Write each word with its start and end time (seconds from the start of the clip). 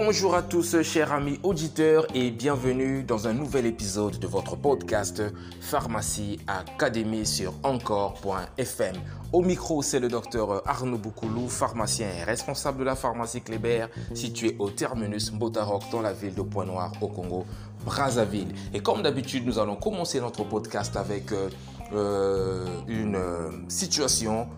Bonjour 0.00 0.34
à 0.34 0.42
tous, 0.42 0.80
chers 0.82 1.12
amis 1.12 1.38
auditeurs, 1.42 2.06
et 2.14 2.30
bienvenue 2.30 3.02
dans 3.02 3.26
un 3.26 3.32
nouvel 3.32 3.66
épisode 3.66 4.18
de 4.18 4.26
votre 4.26 4.56
podcast 4.56 5.22
Pharmacie 5.60 6.38
Académie 6.46 7.26
sur 7.26 7.52
encore.fm. 7.62 8.96
Au 9.32 9.42
micro, 9.42 9.82
c'est 9.82 10.00
le 10.00 10.08
docteur 10.08 10.66
Arnaud 10.66 10.98
Boukoulou, 10.98 11.48
pharmacien 11.48 12.08
et 12.18 12.24
responsable 12.24 12.78
de 12.78 12.84
la 12.84 12.96
pharmacie 12.96 13.42
Kléber, 13.42 13.86
située 14.14 14.56
au 14.58 14.70
terminus 14.70 15.30
Botarok 15.30 15.82
dans 15.90 16.00
la 16.00 16.12
ville 16.12 16.34
de 16.34 16.42
Pointe-Noire 16.42 16.92
au 17.00 17.08
Congo, 17.08 17.44
Brazzaville. 17.84 18.54
Et 18.72 18.80
comme 18.80 19.02
d'habitude, 19.02 19.44
nous 19.44 19.58
allons 19.58 19.76
commencer 19.76 20.20
notre 20.20 20.44
podcast 20.44 20.96
avec 20.96 21.32
euh, 21.32 21.50
euh, 21.92 22.66
une 22.86 23.16
euh, 23.16 23.50
situation 23.68 24.48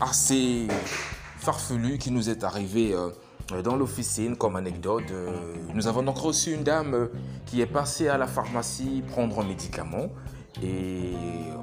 assez 0.00 0.66
farfelue 1.38 1.98
qui 1.98 2.10
nous 2.10 2.28
est 2.28 2.44
arrivée 2.44 2.94
euh, 3.52 3.62
dans 3.62 3.76
l'officine, 3.76 4.36
comme 4.36 4.56
anecdote, 4.56 5.04
euh, 5.12 5.30
nous 5.74 5.86
avons 5.86 6.02
donc 6.02 6.18
reçu 6.18 6.52
une 6.52 6.64
dame 6.64 6.94
euh, 6.94 7.06
qui 7.46 7.60
est 7.60 7.66
passée 7.66 8.08
à 8.08 8.18
la 8.18 8.26
pharmacie 8.26 9.04
prendre 9.08 9.40
un 9.40 9.44
médicament. 9.44 10.08
Et 10.62 11.12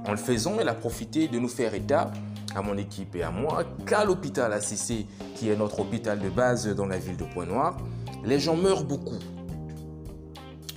en 0.06 0.12
le 0.12 0.18
faisant, 0.18 0.54
elle 0.60 0.70
a 0.70 0.74
profité 0.74 1.28
de 1.28 1.40
nous 1.40 1.50
faire 1.50 1.74
état, 1.74 2.12
à 2.56 2.62
mon 2.62 2.78
équipe 2.78 3.16
et 3.16 3.24
à 3.24 3.32
moi, 3.32 3.64
qu'à 3.86 4.06
l'hôpital 4.06 4.54
ACC, 4.54 5.06
qui 5.36 5.50
est 5.50 5.56
notre 5.58 5.80
hôpital 5.80 6.20
de 6.20 6.30
base 6.30 6.68
dans 6.68 6.86
la 6.86 7.00
ville 7.00 7.18
de 7.18 7.26
Pointe-Noire, 7.26 7.76
les 8.24 8.40
gens 8.40 8.56
meurent 8.56 8.86
beaucoup. 8.86 9.20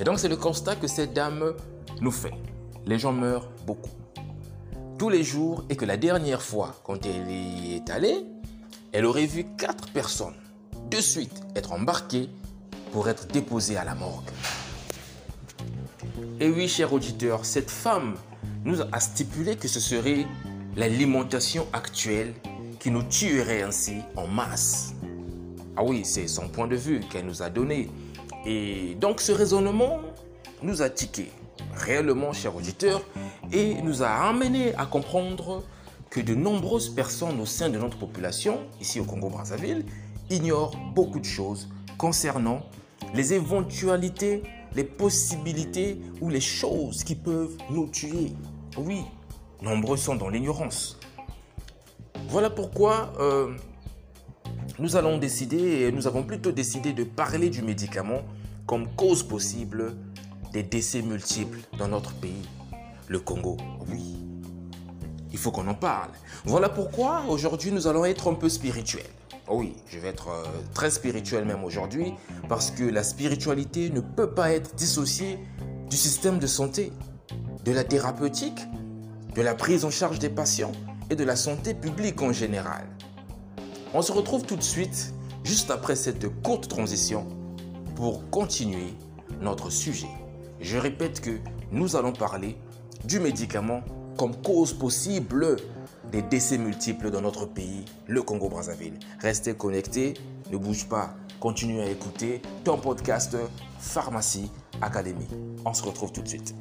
Et 0.00 0.04
donc 0.04 0.18
c'est 0.18 0.28
le 0.28 0.36
constat 0.36 0.76
que 0.76 0.86
cette 0.86 1.12
dame 1.12 1.52
nous 2.00 2.10
fait. 2.10 2.34
Les 2.86 2.98
gens 2.98 3.12
meurent 3.12 3.48
beaucoup. 3.66 3.90
Tous 4.98 5.10
les 5.10 5.22
jours, 5.22 5.64
et 5.68 5.76
que 5.76 5.84
la 5.84 5.98
dernière 5.98 6.40
fois, 6.40 6.74
quand 6.82 7.04
elle 7.04 7.30
y 7.30 7.74
est 7.74 7.90
allée, 7.90 8.24
elle 8.92 9.04
aurait 9.04 9.26
vu 9.26 9.44
quatre 9.58 9.90
personnes 9.90 10.34
de 10.90 10.96
suite 10.96 11.42
être 11.54 11.72
embarqué 11.72 12.30
pour 12.92 13.08
être 13.10 13.26
déposé 13.26 13.76
à 13.76 13.84
la 13.84 13.94
morgue. 13.94 14.30
Et 16.40 16.48
oui, 16.48 16.66
cher 16.66 16.94
auditeur, 16.94 17.44
cette 17.44 17.70
femme 17.70 18.14
nous 18.64 18.80
a 18.80 19.00
stipulé 19.00 19.56
que 19.56 19.68
ce 19.68 19.80
serait 19.80 20.26
l'alimentation 20.76 21.66
actuelle 21.74 22.32
qui 22.80 22.90
nous 22.90 23.02
tuerait 23.02 23.62
ainsi 23.62 23.96
en 24.16 24.26
masse. 24.26 24.94
Ah 25.76 25.84
oui, 25.84 26.06
c'est 26.06 26.26
son 26.26 26.48
point 26.48 26.68
de 26.68 26.76
vue 26.76 27.00
qu'elle 27.00 27.26
nous 27.26 27.42
a 27.42 27.50
donné. 27.50 27.90
Et 28.46 28.94
donc 28.94 29.20
ce 29.20 29.32
raisonnement 29.32 30.00
nous 30.62 30.80
a 30.80 30.88
tiqué 30.88 31.30
réellement, 31.74 32.32
cher 32.32 32.56
auditeur, 32.56 33.02
et 33.52 33.74
nous 33.82 34.02
a 34.02 34.08
amené 34.08 34.74
à 34.74 34.86
comprendre 34.86 35.62
que 36.10 36.20
de 36.20 36.34
nombreuses 36.34 36.88
personnes 36.88 37.40
au 37.40 37.46
sein 37.46 37.68
de 37.68 37.78
notre 37.78 37.98
population, 37.98 38.58
ici 38.80 39.00
au 39.00 39.04
Congo-Brazzaville, 39.04 39.84
ignore 40.30 40.76
beaucoup 40.94 41.20
de 41.20 41.24
choses 41.24 41.68
concernant 41.98 42.62
les 43.14 43.34
éventualités, 43.34 44.42
les 44.74 44.84
possibilités 44.84 46.00
ou 46.20 46.28
les 46.28 46.40
choses 46.40 47.04
qui 47.04 47.14
peuvent 47.14 47.56
nous 47.70 47.86
tuer. 47.88 48.32
Oui, 48.76 49.02
nombreux 49.62 49.96
sont 49.96 50.16
dans 50.16 50.28
l'ignorance. 50.28 50.98
Voilà 52.28 52.50
pourquoi 52.50 53.12
euh, 53.20 53.54
nous 54.78 54.96
allons 54.96 55.18
décider, 55.18 55.90
nous 55.92 56.06
avons 56.06 56.22
plutôt 56.22 56.52
décidé 56.52 56.92
de 56.92 57.04
parler 57.04 57.50
du 57.50 57.62
médicament 57.62 58.22
comme 58.66 58.88
cause 58.96 59.22
possible 59.22 59.94
des 60.52 60.62
décès 60.62 61.02
multiples 61.02 61.60
dans 61.78 61.88
notre 61.88 62.14
pays, 62.14 62.48
le 63.08 63.18
Congo. 63.20 63.56
Oui, 63.88 64.16
il 65.32 65.38
faut 65.38 65.50
qu'on 65.50 65.68
en 65.68 65.74
parle. 65.74 66.10
Voilà 66.44 66.68
pourquoi 66.68 67.24
aujourd'hui 67.28 67.72
nous 67.72 67.86
allons 67.86 68.04
être 68.04 68.30
un 68.30 68.34
peu 68.34 68.48
spirituels. 68.48 69.04
Oui, 69.48 69.76
je 69.86 69.98
vais 69.98 70.08
être 70.08 70.28
euh, 70.28 70.44
très 70.74 70.90
spirituel 70.90 71.44
même 71.44 71.62
aujourd'hui 71.62 72.14
parce 72.48 72.70
que 72.70 72.82
la 72.82 73.04
spiritualité 73.04 73.90
ne 73.90 74.00
peut 74.00 74.30
pas 74.30 74.50
être 74.50 74.74
dissociée 74.74 75.38
du 75.88 75.96
système 75.96 76.38
de 76.38 76.46
santé, 76.48 76.92
de 77.64 77.72
la 77.72 77.84
thérapeutique, 77.84 78.66
de 79.34 79.42
la 79.42 79.54
prise 79.54 79.84
en 79.84 79.90
charge 79.90 80.18
des 80.18 80.30
patients 80.30 80.72
et 81.10 81.14
de 81.14 81.22
la 81.22 81.36
santé 81.36 81.74
publique 81.74 82.20
en 82.22 82.32
général. 82.32 82.86
On 83.94 84.02
se 84.02 84.10
retrouve 84.10 84.42
tout 84.44 84.56
de 84.56 84.62
suite, 84.62 85.14
juste 85.44 85.70
après 85.70 85.94
cette 85.94 86.42
courte 86.42 86.66
transition, 86.68 87.28
pour 87.94 88.28
continuer 88.30 88.94
notre 89.40 89.70
sujet. 89.70 90.10
Je 90.60 90.76
répète 90.76 91.20
que 91.20 91.38
nous 91.70 91.94
allons 91.94 92.12
parler 92.12 92.56
du 93.04 93.20
médicament 93.20 93.82
comme 94.16 94.34
cause 94.36 94.72
possible 94.72 95.56
des 96.10 96.22
décès 96.22 96.58
multiples 96.58 97.10
dans 97.10 97.20
notre 97.20 97.46
pays, 97.46 97.84
le 98.06 98.22
Congo-Brazzaville. 98.22 98.98
Restez 99.20 99.54
connectés, 99.54 100.14
ne 100.50 100.56
bouge 100.56 100.88
pas, 100.88 101.14
continue 101.40 101.80
à 101.80 101.90
écouter 101.90 102.40
ton 102.64 102.78
podcast 102.78 103.36
Pharmacie 103.78 104.50
Académie. 104.80 105.28
On 105.64 105.74
se 105.74 105.82
retrouve 105.82 106.12
tout 106.12 106.22
de 106.22 106.28
suite. 106.28 106.54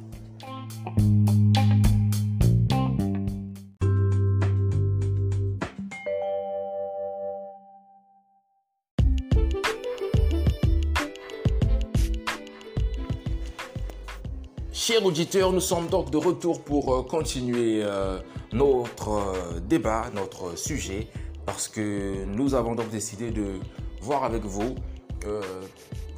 Chers 14.86 15.04
auditeurs, 15.04 15.52
nous 15.52 15.60
sommes 15.60 15.88
donc 15.88 16.12
de 16.12 16.16
retour 16.16 16.62
pour 16.62 16.94
euh, 16.94 17.02
continuer 17.02 17.82
euh, 17.82 18.20
notre 18.52 19.08
euh, 19.08 19.58
débat, 19.58 20.04
notre 20.14 20.56
sujet, 20.56 21.08
parce 21.44 21.66
que 21.66 22.24
nous 22.24 22.54
avons 22.54 22.76
donc 22.76 22.88
décidé 22.90 23.32
de 23.32 23.58
voir 24.00 24.22
avec 24.22 24.44
vous 24.44 24.76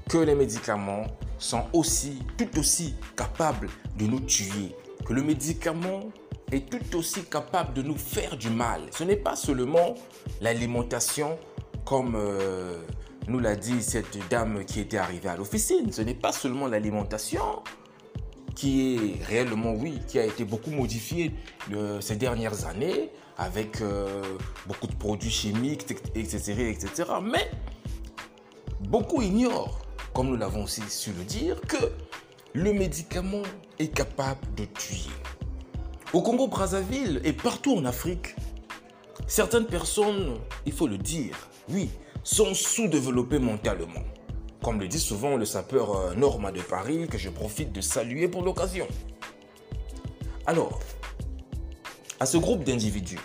que 0.07 0.19
les 0.19 0.35
médicaments 0.35 1.07
sont 1.39 1.65
aussi, 1.73 2.19
tout 2.37 2.59
aussi 2.59 2.95
capables 3.17 3.71
de 3.97 4.05
nous 4.05 4.21
tuer, 4.21 4.77
que 5.07 5.15
le 5.15 5.23
médicament 5.23 6.01
est 6.53 6.69
tout 6.69 6.99
aussi 6.99 7.25
capable 7.25 7.73
de 7.73 7.81
nous 7.81 7.97
faire 7.97 8.37
du 8.37 8.51
mal. 8.51 8.83
Ce 8.91 9.03
n'est 9.03 9.17
pas 9.17 9.35
seulement 9.35 9.95
l'alimentation 10.43 11.39
comme 11.87 12.19
nous 13.29 13.39
l'a 13.39 13.57
dit 13.57 13.83
cette 13.83 14.19
dame 14.29 14.67
qui 14.67 14.81
était 14.81 14.99
arrivée 14.99 15.31
à 15.31 15.37
l'officine, 15.37 15.91
ce 15.91 16.03
n'est 16.03 16.13
pas 16.13 16.33
seulement 16.33 16.67
l'alimentation, 16.67 17.63
qui 18.59 18.97
est 18.97 19.25
réellement, 19.25 19.73
oui, 19.73 20.01
qui 20.09 20.19
a 20.19 20.27
été 20.27 20.45
beaucoup 20.45 20.73
modifié 20.73 21.31
euh, 21.73 22.01
ces 22.01 22.17
dernières 22.17 22.67
années 22.67 23.11
avec 23.37 23.81
euh, 23.81 24.37
beaucoup 24.67 24.89
de 24.89 24.97
produits 24.97 25.31
chimiques, 25.31 25.87
etc., 26.17 26.69
etc. 26.69 27.05
Mais 27.23 27.49
beaucoup 28.81 29.23
ignorent, 29.23 29.79
comme 30.13 30.27
nous 30.31 30.37
l'avons 30.37 30.65
aussi 30.65 30.83
su 30.89 31.13
le 31.13 31.23
dire, 31.23 31.61
que 31.61 31.77
le 32.53 32.73
médicament 32.73 33.43
est 33.79 33.95
capable 33.95 34.41
de 34.57 34.65
tuer. 34.65 35.13
Au 36.13 36.21
Congo-Brazzaville 36.21 37.21
et 37.23 37.33
partout 37.33 37.77
en 37.77 37.85
Afrique, 37.85 38.35
certaines 39.29 39.67
personnes, 39.67 40.35
il 40.67 40.73
faut 40.73 40.89
le 40.89 40.99
dire, 40.99 41.37
oui, 41.69 41.91
sont 42.25 42.55
sous-développées 42.55 43.39
mentalement 43.39 44.03
comme 44.63 44.81
le 44.81 44.89
dit 44.89 44.99
souvent 44.99 45.37
le 45.37 45.45
sapeur 45.45 45.97
euh, 45.97 46.15
Norma 46.15 46.53
de 46.53 46.61
Paris, 46.61 47.07
que 47.09 47.19
je 47.19 47.31
profite 47.31 47.73
de 47.73 47.81
saluer 47.81 48.29
pour 48.29 48.43
l'occasion. 48.43 48.87
Alors, 50.47 50.81
à 52.21 52.27
ce 52.27 52.39
groupe 52.39 52.65
d'individus, 52.65 53.21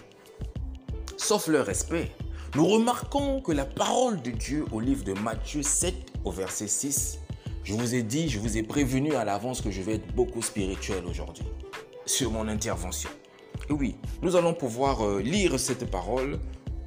sauf 1.18 1.48
leur 1.48 1.66
respect, 1.66 2.12
nous 2.56 2.68
remarquons 2.68 3.42
que 3.42 3.52
la 3.52 3.66
parole 3.66 4.22
de 4.22 4.32
Dieu 4.32 4.66
au 4.72 4.80
livre 4.80 5.04
de 5.04 5.14
Matthieu 5.14 5.64
7 5.64 5.96
au 6.24 6.32
verset 6.32 6.68
6, 6.68 7.20
je 7.64 7.74
vous 7.74 7.96
ai 7.96 8.04
dit, 8.04 8.30
je 8.30 8.40
vous 8.40 8.58
ai 8.58 8.64
prévenu 8.64 9.16
à 9.16 9.26
l'avance 9.26 9.62
que 9.62 9.72
je 9.72 9.82
vais 9.82 9.96
être 9.96 10.14
beaucoup 10.14 10.42
spirituel 10.42 11.06
aujourd'hui 11.06 11.46
sur 12.06 12.32
mon 12.32 12.48
intervention. 12.48 13.10
oui, 13.70 13.96
nous 14.22 14.36
allons 14.36 14.54
pouvoir 14.54 15.06
euh, 15.06 15.22
lire 15.22 15.60
cette 15.60 15.90
parole 15.90 16.40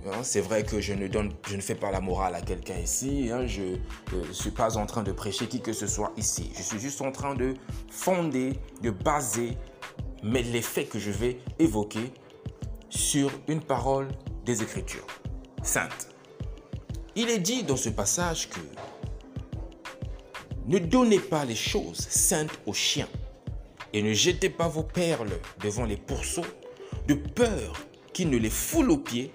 Hein, 0.06 0.22
c'est 0.22 0.40
vrai 0.40 0.62
que 0.62 0.80
je 0.80 0.92
ne, 0.92 1.08
donne, 1.08 1.32
je 1.48 1.56
ne 1.56 1.60
fais 1.60 1.74
pas 1.74 1.90
la 1.90 2.00
morale 2.00 2.34
à 2.34 2.40
quelqu'un 2.40 2.78
ici. 2.78 3.28
Hein, 3.32 3.46
je 3.46 3.62
ne 3.62 3.76
euh, 4.14 4.32
suis 4.32 4.50
pas 4.50 4.76
en 4.76 4.86
train 4.86 5.02
de 5.02 5.12
prêcher 5.12 5.46
qui 5.46 5.60
que 5.60 5.72
ce 5.72 5.86
soit 5.86 6.12
ici. 6.16 6.50
Je 6.56 6.62
suis 6.62 6.78
juste 6.78 7.00
en 7.00 7.10
train 7.10 7.34
de 7.34 7.54
fonder, 7.90 8.52
de 8.82 8.90
baser 8.90 9.56
mais 10.22 10.42
les 10.42 10.62
faits 10.62 10.88
que 10.88 10.98
je 10.98 11.10
vais 11.10 11.38
évoquer 11.58 12.12
sur 12.88 13.30
une 13.48 13.60
parole 13.60 14.08
des 14.44 14.62
Écritures 14.62 15.06
saintes. 15.62 16.08
Il 17.14 17.30
est 17.30 17.38
dit 17.38 17.62
dans 17.62 17.76
ce 17.76 17.88
passage 17.88 18.48
que 18.48 18.60
ne 20.66 20.78
donnez 20.78 21.20
pas 21.20 21.44
les 21.44 21.54
choses 21.54 21.98
saintes 21.98 22.58
aux 22.66 22.72
chiens 22.72 23.08
et 23.92 24.02
ne 24.02 24.12
jetez 24.12 24.50
pas 24.50 24.68
vos 24.68 24.82
perles 24.82 25.38
devant 25.62 25.84
les 25.84 25.96
pourceaux 25.96 26.46
de 27.06 27.14
peur 27.14 27.76
qu'ils 28.12 28.30
ne 28.30 28.36
les 28.36 28.50
foulent 28.50 28.90
aux 28.90 28.98
pieds 28.98 29.32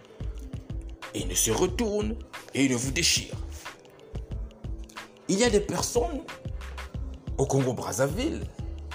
il 1.13 1.28
ne 1.28 1.36
se 1.36 1.52
retourne 1.52 2.16
et 2.54 2.66
il 2.66 2.72
ne 2.72 2.78
vous 2.78 2.92
déchire. 2.92 3.36
Il 5.28 5.40
y 5.40 5.44
a 5.44 5.50
des 5.50 5.60
personnes 5.60 6.22
au 7.38 7.46
Congo-Brazzaville, 7.46 8.42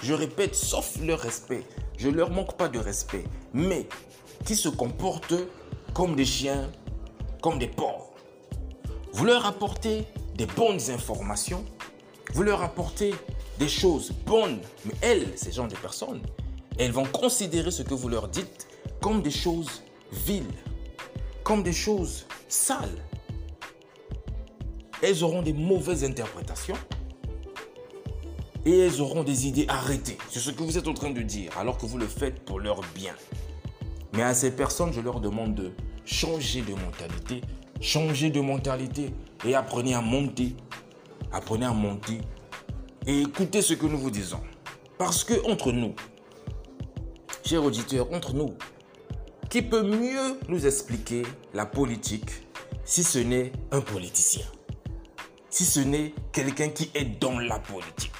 je 0.02 0.12
répète, 0.12 0.54
sauf 0.54 0.98
leur 1.02 1.20
respect, 1.20 1.64
je 1.96 2.08
ne 2.08 2.16
leur 2.16 2.30
manque 2.30 2.56
pas 2.56 2.68
de 2.68 2.78
respect, 2.78 3.24
mais 3.54 3.88
qui 4.44 4.54
se 4.54 4.68
comportent 4.68 5.34
comme 5.94 6.14
des 6.14 6.24
chiens, 6.24 6.70
comme 7.42 7.58
des 7.58 7.68
porcs. 7.68 8.12
Vous 9.12 9.24
leur 9.24 9.46
apportez 9.46 10.04
des 10.36 10.46
bonnes 10.46 10.90
informations, 10.90 11.64
vous 12.34 12.42
leur 12.42 12.62
apportez 12.62 13.14
des 13.58 13.68
choses 13.68 14.12
bonnes, 14.26 14.60
mais 14.84 14.94
elles, 15.00 15.32
ces 15.36 15.52
gens 15.52 15.66
de 15.66 15.74
personnes, 15.74 16.20
elles 16.78 16.92
vont 16.92 17.06
considérer 17.06 17.70
ce 17.70 17.82
que 17.82 17.94
vous 17.94 18.08
leur 18.08 18.28
dites 18.28 18.68
comme 19.00 19.22
des 19.22 19.30
choses 19.30 19.82
viles, 20.12 20.44
comme 21.46 21.62
des 21.62 21.72
choses 21.72 22.26
sales. 22.48 23.04
Elles 25.00 25.22
auront 25.22 25.42
des 25.42 25.52
mauvaises 25.52 26.02
interprétations 26.02 26.74
et 28.64 28.76
elles 28.80 29.00
auront 29.00 29.22
des 29.22 29.46
idées 29.46 29.66
arrêtées 29.68 30.18
sur 30.28 30.40
ce 30.40 30.50
que 30.50 30.64
vous 30.64 30.76
êtes 30.76 30.88
en 30.88 30.94
train 30.94 31.10
de 31.10 31.22
dire 31.22 31.56
alors 31.56 31.78
que 31.78 31.86
vous 31.86 31.98
le 31.98 32.08
faites 32.08 32.44
pour 32.44 32.58
leur 32.58 32.80
bien. 32.96 33.14
Mais 34.14 34.24
à 34.24 34.34
ces 34.34 34.50
personnes, 34.50 34.92
je 34.92 35.00
leur 35.00 35.20
demande 35.20 35.54
de 35.54 35.70
changer 36.04 36.62
de 36.62 36.74
mentalité, 36.74 37.42
changer 37.80 38.30
de 38.30 38.40
mentalité 38.40 39.12
et 39.44 39.54
apprenez 39.54 39.94
à 39.94 40.00
monter, 40.00 40.56
apprenez 41.30 41.66
à 41.66 41.72
monter 41.72 42.18
et 43.06 43.20
écoutez 43.20 43.62
ce 43.62 43.74
que 43.74 43.86
nous 43.86 43.98
vous 43.98 44.10
disons. 44.10 44.40
Parce 44.98 45.22
que 45.22 45.34
entre 45.48 45.70
nous, 45.70 45.94
chers 47.44 47.62
auditeurs, 47.62 48.12
entre 48.12 48.34
nous, 48.34 48.56
qui 49.48 49.62
peut 49.62 49.82
mieux 49.82 50.38
nous 50.48 50.66
expliquer 50.66 51.22
la 51.54 51.66
politique 51.66 52.30
si 52.84 53.04
ce 53.04 53.18
n'est 53.18 53.52
un 53.70 53.80
politicien? 53.80 54.44
Si 55.50 55.64
ce 55.64 55.80
n'est 55.80 56.14
quelqu'un 56.32 56.68
qui 56.68 56.90
est 56.94 57.20
dans 57.20 57.38
la 57.38 57.58
politique? 57.58 58.12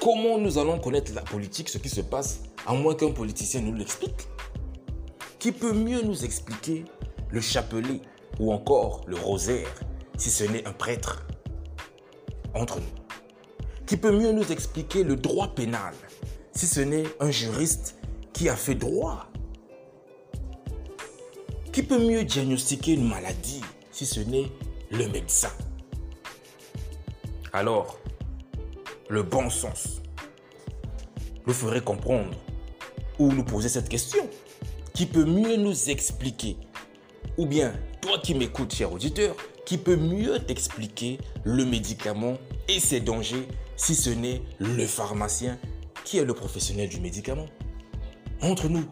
Comment 0.00 0.38
nous 0.38 0.58
allons 0.58 0.78
connaître 0.78 1.12
la 1.14 1.22
politique, 1.22 1.68
ce 1.68 1.78
qui 1.78 1.88
se 1.88 2.02
passe, 2.02 2.40
à 2.66 2.74
moins 2.74 2.94
qu'un 2.94 3.10
politicien 3.10 3.62
nous 3.62 3.74
l'explique? 3.74 4.28
Qui 5.38 5.50
peut 5.50 5.72
mieux 5.72 6.02
nous 6.02 6.24
expliquer 6.24 6.84
le 7.30 7.40
chapelet 7.40 8.00
ou 8.38 8.52
encore 8.52 9.02
le 9.06 9.16
rosaire 9.16 9.72
si 10.16 10.30
ce 10.30 10.44
n'est 10.44 10.66
un 10.66 10.72
prêtre 10.72 11.26
entre 12.54 12.80
nous? 12.80 13.56
Qui 13.86 13.96
peut 13.96 14.12
mieux 14.12 14.32
nous 14.32 14.52
expliquer 14.52 15.04
le 15.04 15.16
droit 15.16 15.54
pénal 15.54 15.94
si 16.52 16.66
ce 16.66 16.80
n'est 16.80 17.06
un 17.18 17.30
juriste 17.30 17.96
qui 18.32 18.48
a 18.48 18.56
fait 18.56 18.74
droit 18.74 19.26
Qui 21.78 21.84
peut 21.84 22.04
mieux 22.04 22.24
diagnostiquer 22.24 22.94
une 22.94 23.06
maladie 23.06 23.60
si 23.92 24.04
ce 24.04 24.18
n'est 24.18 24.50
le 24.90 25.06
médecin? 25.10 25.52
Alors, 27.52 28.00
le 29.08 29.22
bon 29.22 29.48
sens. 29.48 30.02
Nous 31.46 31.52
ferait 31.52 31.80
comprendre 31.80 32.34
ou 33.20 33.30
nous 33.30 33.44
poser 33.44 33.68
cette 33.68 33.88
question. 33.88 34.28
Qui 34.92 35.06
peut 35.06 35.24
mieux 35.24 35.54
nous 35.54 35.88
expliquer? 35.88 36.56
Ou 37.36 37.46
bien, 37.46 37.72
toi 38.00 38.18
qui 38.18 38.34
m'écoutes, 38.34 38.74
cher 38.74 38.92
auditeur, 38.92 39.36
qui 39.64 39.78
peut 39.78 39.94
mieux 39.94 40.40
t'expliquer 40.40 41.18
le 41.44 41.64
médicament 41.64 42.38
et 42.66 42.80
ses 42.80 42.98
dangers 42.98 43.46
si 43.76 43.94
ce 43.94 44.10
n'est 44.10 44.42
le 44.58 44.84
pharmacien 44.84 45.60
qui 46.02 46.18
est 46.18 46.24
le 46.24 46.34
professionnel 46.34 46.88
du 46.88 46.98
médicament? 46.98 47.46
Entre 48.42 48.68
nous, 48.68 48.84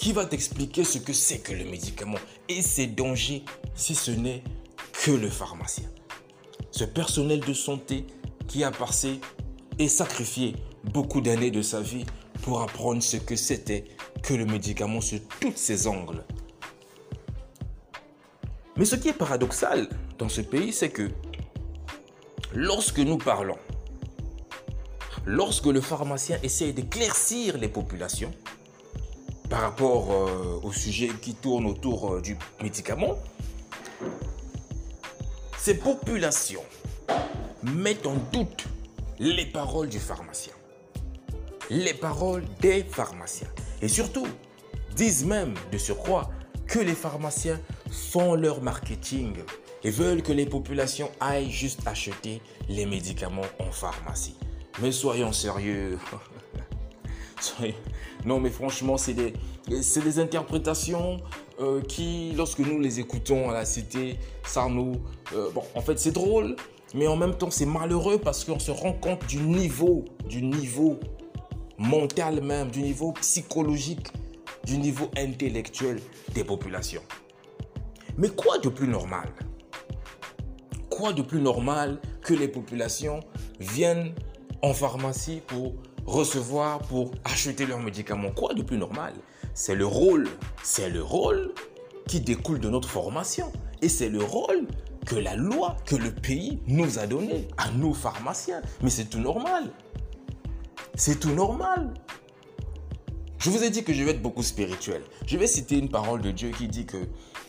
qui 0.00 0.14
va 0.14 0.24
t'expliquer 0.24 0.82
ce 0.82 0.96
que 0.96 1.12
c'est 1.12 1.40
que 1.40 1.52
le 1.52 1.66
médicament 1.66 2.16
et 2.48 2.62
ses 2.62 2.86
dangers 2.86 3.44
si 3.74 3.94
ce 3.94 4.10
n'est 4.10 4.42
que 5.04 5.10
le 5.10 5.28
pharmacien 5.28 5.90
Ce 6.70 6.84
personnel 6.84 7.40
de 7.40 7.52
santé 7.52 8.06
qui 8.48 8.64
a 8.64 8.70
passé 8.70 9.20
et 9.78 9.88
sacrifié 9.88 10.56
beaucoup 10.84 11.20
d'années 11.20 11.50
de 11.50 11.60
sa 11.60 11.82
vie 11.82 12.06
pour 12.40 12.62
apprendre 12.62 13.02
ce 13.02 13.18
que 13.18 13.36
c'était 13.36 13.84
que 14.22 14.32
le 14.32 14.46
médicament 14.46 15.02
sur 15.02 15.20
tous 15.38 15.52
ses 15.54 15.86
angles. 15.86 16.24
Mais 18.76 18.86
ce 18.86 18.96
qui 18.96 19.08
est 19.08 19.12
paradoxal 19.12 19.86
dans 20.16 20.30
ce 20.30 20.40
pays, 20.40 20.72
c'est 20.72 20.88
que 20.88 21.10
lorsque 22.54 23.00
nous 23.00 23.18
parlons, 23.18 23.58
lorsque 25.26 25.66
le 25.66 25.82
pharmacien 25.82 26.38
essaie 26.42 26.72
d'éclaircir 26.72 27.58
les 27.58 27.68
populations 27.68 28.32
par 29.50 29.62
rapport 29.62 30.12
euh, 30.12 30.60
au 30.62 30.72
sujet 30.72 31.10
qui 31.20 31.34
tourne 31.34 31.66
autour 31.66 32.14
euh, 32.14 32.20
du 32.22 32.38
médicament, 32.62 33.18
ces 35.58 35.76
populations 35.76 36.62
mettent 37.64 38.06
en 38.06 38.14
doute 38.32 38.64
les 39.18 39.44
paroles 39.44 39.88
du 39.88 39.98
pharmacien, 39.98 40.54
les 41.68 41.92
paroles 41.92 42.44
des 42.60 42.84
pharmaciens. 42.84 43.48
Et 43.82 43.88
surtout, 43.88 44.26
disent 44.94 45.24
même 45.24 45.54
de 45.72 45.78
surcroît 45.78 46.30
que 46.66 46.78
les 46.78 46.94
pharmaciens 46.94 47.60
font 47.90 48.34
leur 48.34 48.62
marketing 48.62 49.34
et 49.82 49.90
veulent 49.90 50.22
que 50.22 50.32
les 50.32 50.46
populations 50.46 51.10
aillent 51.18 51.50
juste 51.50 51.86
acheter 51.86 52.40
les 52.68 52.86
médicaments 52.86 53.42
en 53.58 53.72
pharmacie. 53.72 54.36
Mais 54.80 54.92
soyons 54.92 55.32
sérieux. 55.32 55.98
non, 58.24 58.40
mais 58.40 58.50
franchement, 58.50 58.96
c'est 58.96 59.14
des, 59.14 60.18
interprétations 60.18 61.18
euh, 61.60 61.80
qui, 61.82 62.32
lorsque 62.36 62.60
nous 62.60 62.80
les 62.80 63.00
écoutons 63.00 63.50
à 63.50 63.54
la 63.54 63.64
cité, 63.64 64.18
ça 64.44 64.66
nous... 64.68 64.96
Euh, 65.34 65.50
bon, 65.54 65.62
en 65.74 65.80
fait, 65.80 65.98
c'est 65.98 66.12
drôle, 66.12 66.56
mais 66.94 67.06
en 67.06 67.16
même 67.16 67.34
temps, 67.34 67.50
c'est 67.50 67.66
malheureux 67.66 68.18
parce 68.18 68.44
qu'on 68.44 68.58
se 68.58 68.70
rend 68.70 68.92
compte 68.92 69.26
du 69.26 69.38
niveau, 69.38 70.04
du 70.28 70.42
niveau 70.42 70.98
mental 71.78 72.42
même, 72.42 72.70
du 72.70 72.82
niveau 72.82 73.12
psychologique, 73.12 74.08
du 74.64 74.76
niveau 74.76 75.10
intellectuel 75.16 76.00
des 76.34 76.44
populations. 76.44 77.02
Mais 78.18 78.28
quoi 78.28 78.58
de 78.58 78.68
plus 78.68 78.88
normal? 78.88 79.28
Quoi 80.90 81.12
de 81.12 81.22
plus 81.22 81.40
normal 81.40 82.00
que 82.22 82.34
les 82.34 82.48
populations 82.48 83.20
viennent 83.58 84.12
en 84.62 84.74
pharmacie 84.74 85.40
pour 85.46 85.74
recevoir, 86.10 86.80
pour 86.80 87.12
acheter 87.24 87.66
leurs 87.66 87.80
médicaments 87.80 88.30
Quoi 88.30 88.54
de 88.54 88.62
plus 88.62 88.78
normal? 88.78 89.14
C'est 89.54 89.74
le 89.74 89.86
rôle, 89.86 90.28
c'est 90.62 90.90
le 90.90 91.02
rôle 91.02 91.52
qui 92.06 92.20
découle 92.20 92.60
de 92.60 92.68
notre 92.68 92.88
formation. 92.88 93.52
Et 93.82 93.88
c'est 93.88 94.08
le 94.08 94.22
rôle 94.22 94.66
que 95.06 95.16
la 95.16 95.36
loi, 95.36 95.76
que 95.86 95.96
le 95.96 96.12
pays 96.12 96.58
nous 96.66 96.98
a 96.98 97.06
donné 97.06 97.48
à 97.56 97.70
nous 97.70 97.94
pharmaciens. 97.94 98.62
Mais 98.82 98.90
c'est 98.90 99.06
tout 99.06 99.20
normal. 99.20 99.70
C'est 100.94 101.18
tout 101.18 101.30
normal. 101.32 101.94
Je 103.38 103.48
vous 103.48 103.62
ai 103.64 103.70
dit 103.70 103.84
que 103.84 103.94
je 103.94 104.04
vais 104.04 104.10
être 104.10 104.22
beaucoup 104.22 104.42
spirituel. 104.42 105.02
Je 105.26 105.38
vais 105.38 105.46
citer 105.46 105.78
une 105.78 105.88
parole 105.88 106.20
de 106.20 106.30
Dieu 106.30 106.50
qui 106.50 106.68
dit 106.68 106.84
que 106.84 106.98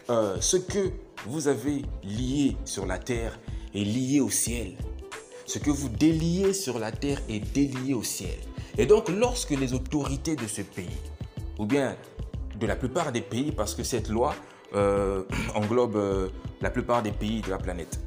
euh, 0.09 0.37
ce 0.39 0.55
que 0.55 0.91
vous 1.25 1.49
avez 1.49 1.81
lié 2.03 2.55
sur 2.63 2.85
la 2.85 2.97
terre 2.97 3.37
est 3.75 3.83
lié 3.83 4.21
au 4.21 4.29
ciel. 4.29 4.77
Ce 5.45 5.59
que 5.59 5.69
vous 5.69 5.89
déliez 5.89 6.53
sur 6.53 6.79
la 6.79 6.93
terre 6.93 7.21
est 7.27 7.41
délié 7.53 7.93
au 7.93 8.03
ciel. 8.03 8.37
Et 8.77 8.85
donc 8.85 9.09
lorsque 9.09 9.51
les 9.51 9.73
autorités 9.73 10.35
de 10.35 10.47
ce 10.47 10.61
pays 10.61 10.97
ou 11.59 11.65
bien 11.65 11.95
de 12.59 12.67
la 12.67 12.75
plupart 12.75 13.11
des 13.11 13.21
pays, 13.21 13.51
parce 13.51 13.75
que 13.75 13.83
cette 13.83 14.09
loi 14.09 14.35
euh, 14.75 15.23
englobe 15.55 15.95
euh, 15.95 16.29
la 16.61 16.69
plupart 16.69 17.01
des 17.01 17.11
pays 17.11 17.41
de 17.41 17.49
la 17.49 17.57
planète. 17.57 17.99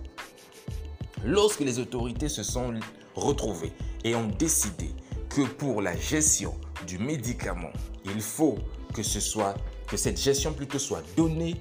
Lorsque 1.25 1.61
les 1.61 1.79
autorités 1.79 2.29
se 2.29 2.43
sont 2.43 2.75
retrouvées 3.15 3.73
et 4.05 4.15
ont 4.15 4.29
décidé 4.39 4.91
que 5.29 5.43
pour 5.43 5.83
la 5.83 5.97
gestion 5.97 6.55
du 6.87 6.99
médicament, 6.99 7.73
il 8.05 8.21
faut 8.21 8.59
que 8.93 9.03
ce 9.03 9.21
soit 9.21 9.55
que 9.89 9.97
cette 9.97 10.21
gestion 10.21 10.53
plutôt 10.53 10.79
soit 10.79 11.03
donnée 11.17 11.61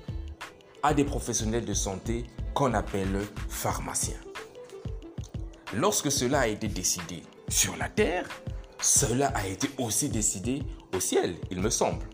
à 0.84 0.94
des 0.94 1.04
professionnels 1.04 1.66
de 1.66 1.74
santé 1.74 2.26
qu'on 2.54 2.74
appelle 2.74 3.22
pharmaciens. 3.50 4.20
Lorsque 5.74 6.12
cela 6.12 6.42
a 6.42 6.48
été 6.48 6.68
décidé 6.68 7.24
sur 7.50 7.76
la 7.78 7.90
terre, 7.90 8.28
cela 8.84 9.28
a 9.30 9.48
été 9.48 9.70
aussi 9.78 10.10
décidé 10.10 10.62
au 10.94 11.00
ciel, 11.00 11.38
il 11.50 11.62
me 11.62 11.70
semble, 11.70 12.06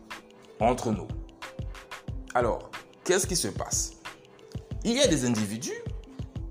entre 0.60 0.92
nous. 0.92 1.08
Alors, 2.36 2.70
qu'est-ce 3.04 3.26
qui 3.26 3.36
se 3.36 3.48
passe? 3.48 3.94
Il 4.84 4.94
y 4.94 5.02
a 5.02 5.08
des 5.08 5.26
individus 5.26 5.82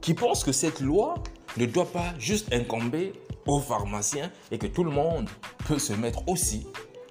qui 0.00 0.14
pensent 0.14 0.42
que 0.42 0.50
cette 0.50 0.80
loi 0.80 1.14
ne 1.56 1.66
doit 1.66 1.90
pas 1.90 2.18
juste 2.18 2.52
incomber 2.52 3.12
aux 3.46 3.60
pharmaciens 3.60 4.32
et 4.50 4.58
que 4.58 4.66
tout 4.66 4.82
le 4.82 4.90
monde 4.90 5.30
peut 5.66 5.78
se 5.78 5.92
mettre 5.92 6.28
aussi 6.28 6.66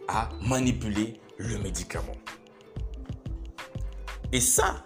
à 0.10 0.30
manipuler 0.42 1.14
le 1.38 1.58
médicament. 1.60 2.18
Et 4.34 4.42
ça, 4.42 4.86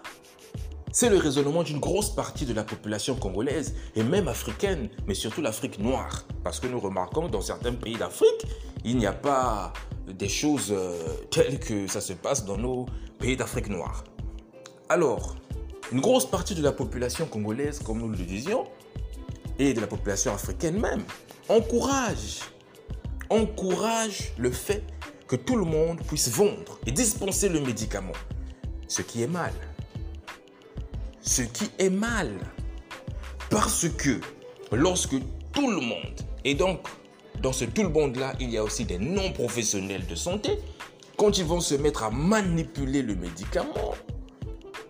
c'est 0.92 1.08
le 1.08 1.16
raisonnement 1.16 1.62
d'une 1.62 1.80
grosse 1.80 2.10
partie 2.14 2.44
de 2.44 2.52
la 2.52 2.64
population 2.64 3.16
congolaise 3.16 3.74
et 3.96 4.02
même 4.02 4.28
africaine, 4.28 4.90
mais 5.06 5.14
surtout 5.14 5.40
l'Afrique 5.40 5.78
noire. 5.78 6.24
Parce 6.44 6.60
que 6.60 6.66
nous 6.66 6.78
remarquons 6.78 7.28
dans 7.28 7.40
certains 7.40 7.72
pays 7.72 7.96
d'Afrique, 7.96 8.46
il 8.84 8.98
n'y 8.98 9.06
a 9.06 9.12
pas 9.12 9.72
des 10.06 10.28
choses 10.28 10.68
euh, 10.70 10.98
telles 11.30 11.58
que 11.58 11.86
ça 11.86 12.02
se 12.02 12.12
passe 12.12 12.44
dans 12.44 12.58
nos 12.58 12.86
pays 13.18 13.36
d'Afrique 13.36 13.68
noire. 13.68 14.04
Alors, 14.90 15.36
une 15.90 16.00
grosse 16.00 16.26
partie 16.26 16.54
de 16.54 16.62
la 16.62 16.72
population 16.72 17.26
congolaise, 17.26 17.80
comme 17.80 17.98
nous 17.98 18.08
le 18.08 18.16
disions, 18.16 18.66
et 19.58 19.72
de 19.72 19.80
la 19.80 19.86
population 19.86 20.34
africaine 20.34 20.78
même, 20.78 21.04
encourage, 21.48 22.40
encourage 23.30 24.34
le 24.36 24.50
fait 24.50 24.82
que 25.26 25.36
tout 25.36 25.56
le 25.56 25.64
monde 25.64 26.00
puisse 26.06 26.28
vendre 26.28 26.78
et 26.86 26.92
dispenser 26.92 27.48
le 27.48 27.60
médicament. 27.60 28.12
ce 28.88 29.00
qui 29.00 29.22
est 29.22 29.26
mal. 29.26 29.52
Ce 31.22 31.42
qui 31.42 31.70
est 31.78 31.90
mal. 31.90 32.32
Parce 33.48 33.88
que 33.88 34.20
lorsque 34.72 35.14
tout 35.52 35.70
le 35.70 35.80
monde, 35.80 36.20
et 36.44 36.54
donc 36.54 36.88
dans 37.40 37.52
ce 37.52 37.64
tout 37.64 37.82
le 37.82 37.88
monde-là, 37.88 38.34
il 38.40 38.50
y 38.50 38.58
a 38.58 38.64
aussi 38.64 38.84
des 38.84 38.98
non-professionnels 38.98 40.06
de 40.06 40.14
santé, 40.14 40.58
quand 41.16 41.38
ils 41.38 41.44
vont 41.44 41.60
se 41.60 41.74
mettre 41.74 42.02
à 42.02 42.10
manipuler 42.10 43.02
le 43.02 43.14
médicament, 43.14 43.94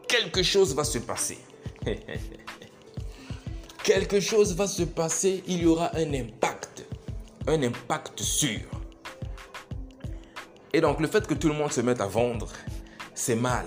quelque 0.08 0.42
chose 0.42 0.74
va 0.74 0.84
se 0.84 0.98
passer. 0.98 1.38
quelque 3.82 4.20
chose 4.20 4.54
va 4.54 4.66
se 4.66 4.82
passer, 4.82 5.42
il 5.46 5.62
y 5.62 5.66
aura 5.66 5.94
un 5.96 6.14
impact. 6.14 6.86
Un 7.46 7.62
impact 7.62 8.20
sûr. 8.20 8.60
Et 10.72 10.80
donc 10.80 11.00
le 11.00 11.08
fait 11.08 11.26
que 11.26 11.34
tout 11.34 11.48
le 11.48 11.54
monde 11.54 11.72
se 11.72 11.80
mette 11.80 12.00
à 12.00 12.06
vendre, 12.06 12.48
c'est 13.14 13.36
mal. 13.36 13.66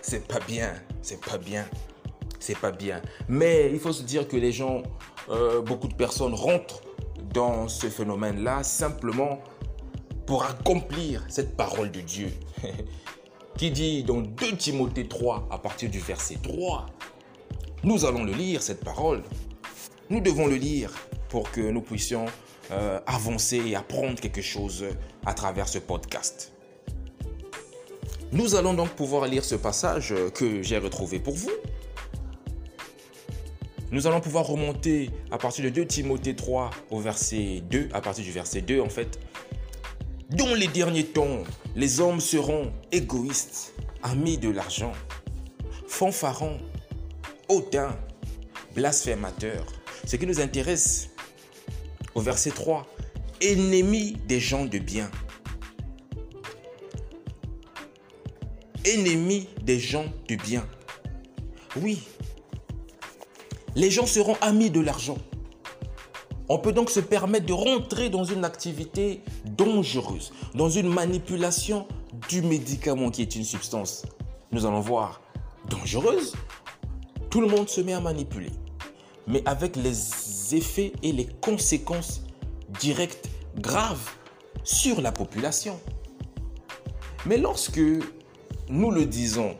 C'est 0.00 0.26
pas 0.26 0.40
bien. 0.40 0.74
C'est 1.02 1.20
pas 1.20 1.38
bien. 1.38 1.66
C'est 2.38 2.58
pas 2.58 2.72
bien. 2.72 3.02
Mais 3.28 3.70
il 3.72 3.78
faut 3.78 3.92
se 3.92 4.02
dire 4.02 4.26
que 4.26 4.36
les 4.36 4.52
gens, 4.52 4.82
euh, 5.28 5.60
beaucoup 5.60 5.88
de 5.88 5.94
personnes 5.94 6.34
rentrent 6.34 6.82
dans 7.32 7.68
ce 7.68 7.88
phénomène-là 7.88 8.62
simplement 8.62 9.40
pour 10.26 10.44
accomplir 10.44 11.24
cette 11.28 11.56
parole 11.56 11.90
de 11.90 12.00
Dieu. 12.00 12.32
qui 13.56 13.70
dit 13.70 14.02
dans 14.02 14.20
2 14.20 14.56
Timothée 14.56 15.06
3, 15.06 15.48
à 15.50 15.58
partir 15.58 15.90
du 15.90 15.98
verset 15.98 16.38
3, 16.42 16.86
nous 17.84 18.04
allons 18.04 18.24
le 18.24 18.32
lire, 18.32 18.62
cette 18.62 18.82
parole. 18.84 19.22
Nous 20.10 20.20
devons 20.20 20.46
le 20.46 20.56
lire 20.56 20.90
pour 21.28 21.50
que 21.50 21.60
nous 21.60 21.82
puissions 21.82 22.26
euh, 22.70 23.00
avancer 23.06 23.62
et 23.66 23.76
apprendre 23.76 24.18
quelque 24.20 24.42
chose 24.42 24.84
à 25.26 25.34
travers 25.34 25.68
ce 25.68 25.78
podcast. 25.78 26.51
Nous 28.32 28.54
allons 28.54 28.72
donc 28.72 28.88
pouvoir 28.90 29.26
lire 29.26 29.44
ce 29.44 29.56
passage 29.56 30.14
que 30.34 30.62
j'ai 30.62 30.78
retrouvé 30.78 31.18
pour 31.18 31.34
vous. 31.34 31.50
Nous 33.90 34.06
allons 34.06 34.22
pouvoir 34.22 34.46
remonter 34.46 35.10
à 35.30 35.36
partir 35.36 35.66
de 35.66 35.68
2 35.68 35.84
Timothée 35.84 36.34
3 36.34 36.70
au 36.90 36.98
verset 36.98 37.62
2, 37.70 37.90
à 37.92 38.00
partir 38.00 38.24
du 38.24 38.30
verset 38.30 38.62
2 38.62 38.80
en 38.80 38.88
fait. 38.88 39.18
Dans 40.30 40.54
les 40.54 40.66
derniers 40.66 41.04
temps, 41.04 41.42
les 41.76 42.00
hommes 42.00 42.20
seront 42.20 42.72
égoïstes, 42.90 43.74
amis 44.02 44.38
de 44.38 44.48
l'argent, 44.48 44.92
fanfarons, 45.86 46.58
hautains, 47.50 47.94
blasphémateurs. 48.74 49.66
Ce 50.06 50.16
qui 50.16 50.26
nous 50.26 50.40
intéresse, 50.40 51.10
au 52.14 52.22
verset 52.22 52.52
3, 52.52 52.86
ennemis 53.42 54.16
des 54.26 54.40
gens 54.40 54.64
de 54.64 54.78
bien. 54.78 55.10
Ennemis 58.84 59.48
des 59.62 59.78
gens 59.78 60.06
de 60.28 60.36
bien. 60.36 60.66
Oui, 61.80 62.02
les 63.74 63.90
gens 63.90 64.06
seront 64.06 64.36
amis 64.40 64.70
de 64.70 64.80
l'argent. 64.80 65.18
On 66.48 66.58
peut 66.58 66.72
donc 66.72 66.90
se 66.90 67.00
permettre 67.00 67.46
de 67.46 67.52
rentrer 67.52 68.10
dans 68.10 68.24
une 68.24 68.44
activité 68.44 69.22
dangereuse, 69.46 70.32
dans 70.54 70.68
une 70.68 70.88
manipulation 70.88 71.86
du 72.28 72.42
médicament 72.42 73.10
qui 73.10 73.22
est 73.22 73.36
une 73.36 73.44
substance, 73.44 74.04
nous 74.50 74.66
allons 74.66 74.80
voir, 74.80 75.22
dangereuse. 75.70 76.34
Tout 77.30 77.40
le 77.40 77.46
monde 77.46 77.68
se 77.68 77.80
met 77.80 77.94
à 77.94 78.00
manipuler, 78.00 78.50
mais 79.26 79.42
avec 79.46 79.76
les 79.76 80.54
effets 80.54 80.92
et 81.02 81.12
les 81.12 81.26
conséquences 81.40 82.22
directes, 82.80 83.30
graves 83.56 84.10
sur 84.64 85.00
la 85.00 85.12
population. 85.12 85.80
Mais 87.24 87.38
lorsque 87.38 87.80
nous 88.68 88.90
le 88.90 89.06
disons, 89.06 89.56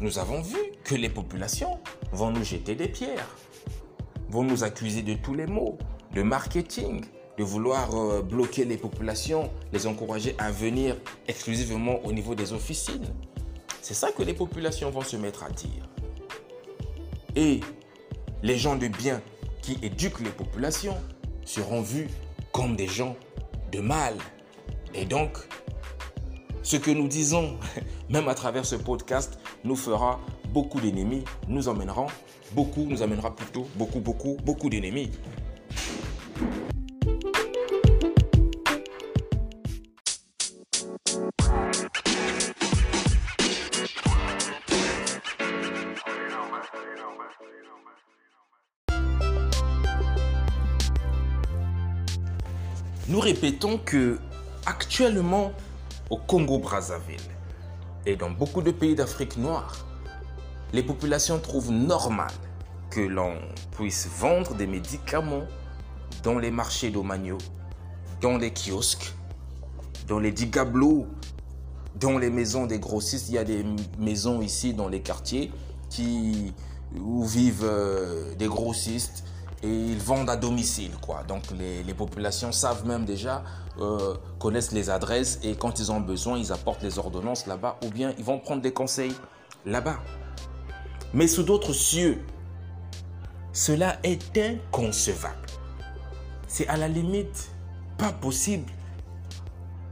nous 0.00 0.18
avons 0.18 0.42
vu 0.42 0.58
que 0.84 0.94
les 0.94 1.08
populations 1.08 1.78
vont 2.12 2.30
nous 2.30 2.44
jeter 2.44 2.74
des 2.74 2.88
pierres, 2.88 3.36
vont 4.28 4.44
nous 4.44 4.64
accuser 4.64 5.02
de 5.02 5.14
tous 5.14 5.34
les 5.34 5.46
maux, 5.46 5.78
de 6.14 6.22
marketing, 6.22 7.04
de 7.38 7.44
vouloir 7.44 7.94
euh, 7.94 8.22
bloquer 8.22 8.64
les 8.64 8.76
populations, 8.76 9.50
les 9.72 9.86
encourager 9.86 10.34
à 10.38 10.50
venir 10.50 10.96
exclusivement 11.28 12.04
au 12.04 12.12
niveau 12.12 12.34
des 12.34 12.52
officines. 12.52 13.14
C'est 13.80 13.94
ça 13.94 14.12
que 14.12 14.22
les 14.22 14.34
populations 14.34 14.90
vont 14.90 15.02
se 15.02 15.16
mettre 15.16 15.44
à 15.44 15.50
dire. 15.50 15.88
Et 17.34 17.60
les 18.42 18.58
gens 18.58 18.76
de 18.76 18.88
bien 18.88 19.22
qui 19.62 19.78
éduquent 19.82 20.20
les 20.20 20.30
populations 20.30 20.96
seront 21.44 21.80
vus 21.80 22.08
comme 22.52 22.76
des 22.76 22.86
gens 22.86 23.16
de 23.72 23.80
mal. 23.80 24.14
Et 24.94 25.06
donc, 25.06 25.38
ce 26.62 26.76
que 26.76 26.90
nous 26.90 27.08
disons, 27.08 27.56
même 28.08 28.28
à 28.28 28.34
travers 28.34 28.64
ce 28.64 28.76
podcast, 28.76 29.38
nous 29.64 29.76
fera 29.76 30.20
beaucoup 30.52 30.80
d'ennemis, 30.80 31.24
nous 31.48 31.68
emmènerons 31.68 32.06
beaucoup, 32.52 32.84
nous 32.84 33.02
amènera 33.02 33.34
plutôt 33.34 33.66
beaucoup, 33.76 34.00
beaucoup, 34.00 34.36
beaucoup 34.44 34.68
d'ennemis. 34.68 35.10
Nous 53.08 53.20
répétons 53.20 53.78
que 53.78 54.18
actuellement 54.64 55.52
au 56.12 56.18
Congo-Brazzaville 56.18 57.16
et 58.04 58.16
dans 58.16 58.30
beaucoup 58.30 58.60
de 58.60 58.70
pays 58.70 58.94
d'Afrique 58.94 59.38
noire, 59.38 59.86
les 60.74 60.82
populations 60.82 61.38
trouvent 61.38 61.72
normal 61.72 62.30
que 62.90 63.00
l'on 63.00 63.36
puisse 63.70 64.08
vendre 64.18 64.54
des 64.54 64.66
médicaments 64.66 65.46
dans 66.22 66.38
les 66.38 66.50
marchés 66.50 66.90
d'Omagno, 66.90 67.38
dans 68.20 68.36
les 68.36 68.52
kiosques, 68.52 69.14
dans 70.06 70.18
les 70.18 70.32
digablos, 70.32 71.06
dans 71.98 72.18
les 72.18 72.28
maisons 72.28 72.66
des 72.66 72.78
grossistes. 72.78 73.30
Il 73.30 73.36
y 73.36 73.38
a 73.38 73.44
des 73.44 73.64
maisons 73.98 74.42
ici 74.42 74.74
dans 74.74 74.88
les 74.88 75.00
quartiers 75.00 75.50
où 77.00 77.24
vivent 77.24 77.64
euh, 77.64 78.34
des 78.34 78.48
grossistes 78.48 79.24
et 79.62 79.68
ils 79.68 79.98
vendent 79.98 80.30
à 80.30 80.36
domicile. 80.36 80.92
Quoi. 81.00 81.22
Donc 81.28 81.44
les, 81.52 81.94
populations 81.94 82.52
savent 82.52 82.86
même 82.86 83.04
déjà, 83.04 83.44
euh, 83.80 84.14
connaissent 84.38 84.72
les 84.72 84.90
adresses 84.90 85.38
et 85.42 85.54
quand 85.54 85.78
ils 85.78 85.92
ont 85.92 86.00
besoin, 86.00 86.38
ils 86.38 86.52
apportent 86.52 86.82
les 86.82 86.98
ordonnances 86.98 87.46
là-bas 87.46 87.78
ou 87.84 87.88
bien 87.90 88.12
ils 88.18 88.24
vont 88.24 88.38
prendre 88.38 88.62
des 88.62 88.72
conseils 88.72 89.14
là-bas 89.64 89.98
mais 91.14 91.26
sous 91.26 91.42
d'autres 91.42 91.72
cieux. 91.72 92.24
Cela 93.52 93.98
est 94.02 94.38
inconcevable. 94.38 95.46
C'est 96.48 96.66
à 96.68 96.76
la 96.76 96.88
limite 96.88 97.50
pas 97.98 98.12
possible. 98.12 98.70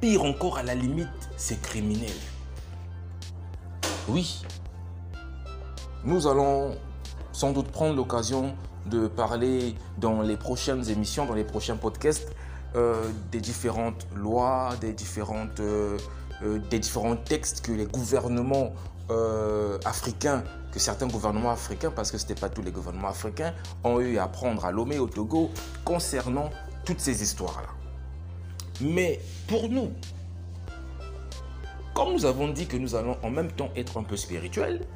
Pire 0.01 0.25
encore, 0.25 0.57
à 0.57 0.63
la 0.63 0.75
limite, 0.75 1.09
c'est 1.37 1.61
criminel. 1.61 2.11
Oui, 4.09 4.43
nous 6.05 6.27
allons 6.27 6.77
sans 7.33 7.53
doute 7.53 7.69
prendre 7.69 7.95
l'occasion 7.95 8.55
de 8.87 9.07
parler 9.07 9.75
dans 9.99 10.23
les 10.23 10.37
prochaines 10.37 10.89
émissions, 10.89 11.27
dans 11.27 11.35
les 11.35 11.45
prochains 11.45 11.77
podcasts, 11.77 12.33
euh, 12.77 13.11
des 13.33 13.41
différentes 13.41 14.07
lois, 14.15 14.71
des, 14.81 14.93
différentes, 14.93 15.59
euh, 15.61 15.99
euh, 16.43 16.59
des 16.71 16.79
différents 16.79 17.17
textes 17.17 17.65
que 17.65 17.73
les 17.73 17.87
gouvernements 17.87 18.73
africains 19.85 20.45
que 20.71 20.79
certains 20.79 21.09
gouvernements 21.09 21.51
africains, 21.51 21.91
parce 21.91 22.13
que 22.13 22.19
ce 22.19 22.25
n'était 22.25 22.41
pas 22.41 22.49
tous 22.49 22.63
les 22.63 22.71
gouvernements 22.71 23.09
africains, 23.09 23.53
ont 23.83 23.99
eu 24.01 24.19
à 24.19 24.29
prendre 24.29 24.65
à 24.65 24.71
Lomé, 24.71 25.01
au 25.01 25.09
Togo, 25.09 25.51
concernant 25.85 26.51
toutes 26.85 27.01
ces 27.01 27.23
histoires-là. 27.23 27.69
Mais 28.81 29.21
pour 29.49 29.69
nous, 29.69 29.91
comme 31.93 32.13
nous 32.13 32.25
avons 32.25 32.49
dit 32.49 32.67
que 32.67 32.77
nous 32.77 32.95
allons 32.95 33.17
en 33.23 33.31
même 33.31 33.51
temps 33.51 33.71
être 33.75 33.99
un 33.99 34.05
peu 34.05 34.17
spirituels, 34.17 34.87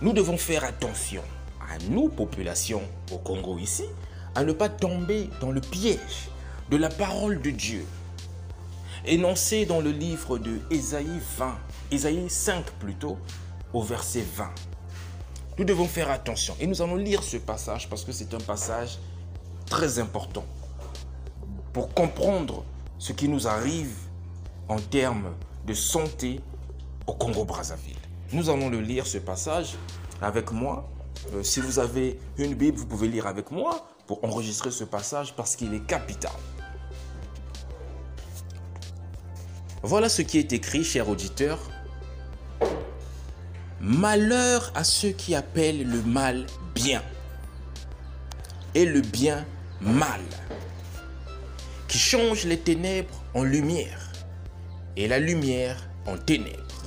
nous 0.00 0.12
devons 0.12 0.38
faire 0.38 0.64
attention 0.64 1.22
à 1.70 1.78
nous, 1.88 2.08
population 2.08 2.82
au 3.12 3.18
Congo 3.18 3.58
ici, 3.58 3.84
à 4.34 4.44
ne 4.44 4.52
pas 4.52 4.68
tomber 4.68 5.30
dans 5.40 5.52
le 5.52 5.60
piège 5.60 6.28
de 6.70 6.76
la 6.76 6.88
parole 6.88 7.40
de 7.40 7.50
Dieu, 7.50 7.84
énoncée 9.06 9.66
dans 9.66 9.80
le 9.80 9.90
livre 9.90 10.38
de 10.38 10.60
Ésaïe 10.70 11.20
20, 11.38 11.58
Ésaïe 11.90 12.28
5 12.28 12.64
plutôt, 12.72 13.18
au 13.72 13.82
verset 13.82 14.24
20. 14.36 14.50
Nous 15.58 15.64
devons 15.64 15.86
faire 15.86 16.10
attention. 16.10 16.56
Et 16.60 16.66
nous 16.66 16.82
allons 16.82 16.96
lire 16.96 17.22
ce 17.22 17.36
passage 17.36 17.88
parce 17.88 18.04
que 18.04 18.12
c'est 18.12 18.32
un 18.34 18.40
passage 18.40 18.98
très 19.66 19.98
important 19.98 20.44
pour 21.72 21.92
comprendre 21.94 22.64
ce 22.98 23.12
qui 23.12 23.28
nous 23.28 23.46
arrive 23.46 23.94
en 24.68 24.78
termes 24.78 25.34
de 25.66 25.74
santé 25.74 26.40
au 27.06 27.12
Congo-Brazzaville. 27.12 27.96
Nous 28.32 28.48
allons 28.48 28.68
le 28.70 28.80
lire, 28.80 29.06
ce 29.06 29.18
passage, 29.18 29.74
avec 30.22 30.50
moi. 30.52 30.88
Euh, 31.34 31.42
si 31.42 31.60
vous 31.60 31.78
avez 31.78 32.18
une 32.38 32.54
Bible, 32.54 32.78
vous 32.78 32.86
pouvez 32.86 33.08
lire 33.08 33.26
avec 33.26 33.50
moi 33.50 33.86
pour 34.06 34.24
enregistrer 34.24 34.70
ce 34.70 34.84
passage 34.84 35.34
parce 35.36 35.56
qu'il 35.56 35.72
est 35.74 35.86
capital. 35.86 36.32
Voilà 39.82 40.08
ce 40.08 40.22
qui 40.22 40.38
est 40.38 40.52
écrit, 40.52 40.84
cher 40.84 41.08
auditeur, 41.08 41.58
Malheur 43.82 44.70
à 44.74 44.84
ceux 44.84 45.08
qui 45.08 45.34
appellent 45.34 45.88
le 45.88 46.02
mal 46.02 46.44
bien 46.74 47.02
et 48.74 48.84
le 48.84 49.00
bien 49.00 49.46
mal, 49.80 50.20
qui 51.88 51.96
changent 51.96 52.44
les 52.44 52.58
ténèbres 52.58 53.24
en 53.32 53.42
lumière 53.42 54.12
et 54.96 55.08
la 55.08 55.18
lumière 55.18 55.88
en 56.06 56.18
ténèbres, 56.18 56.84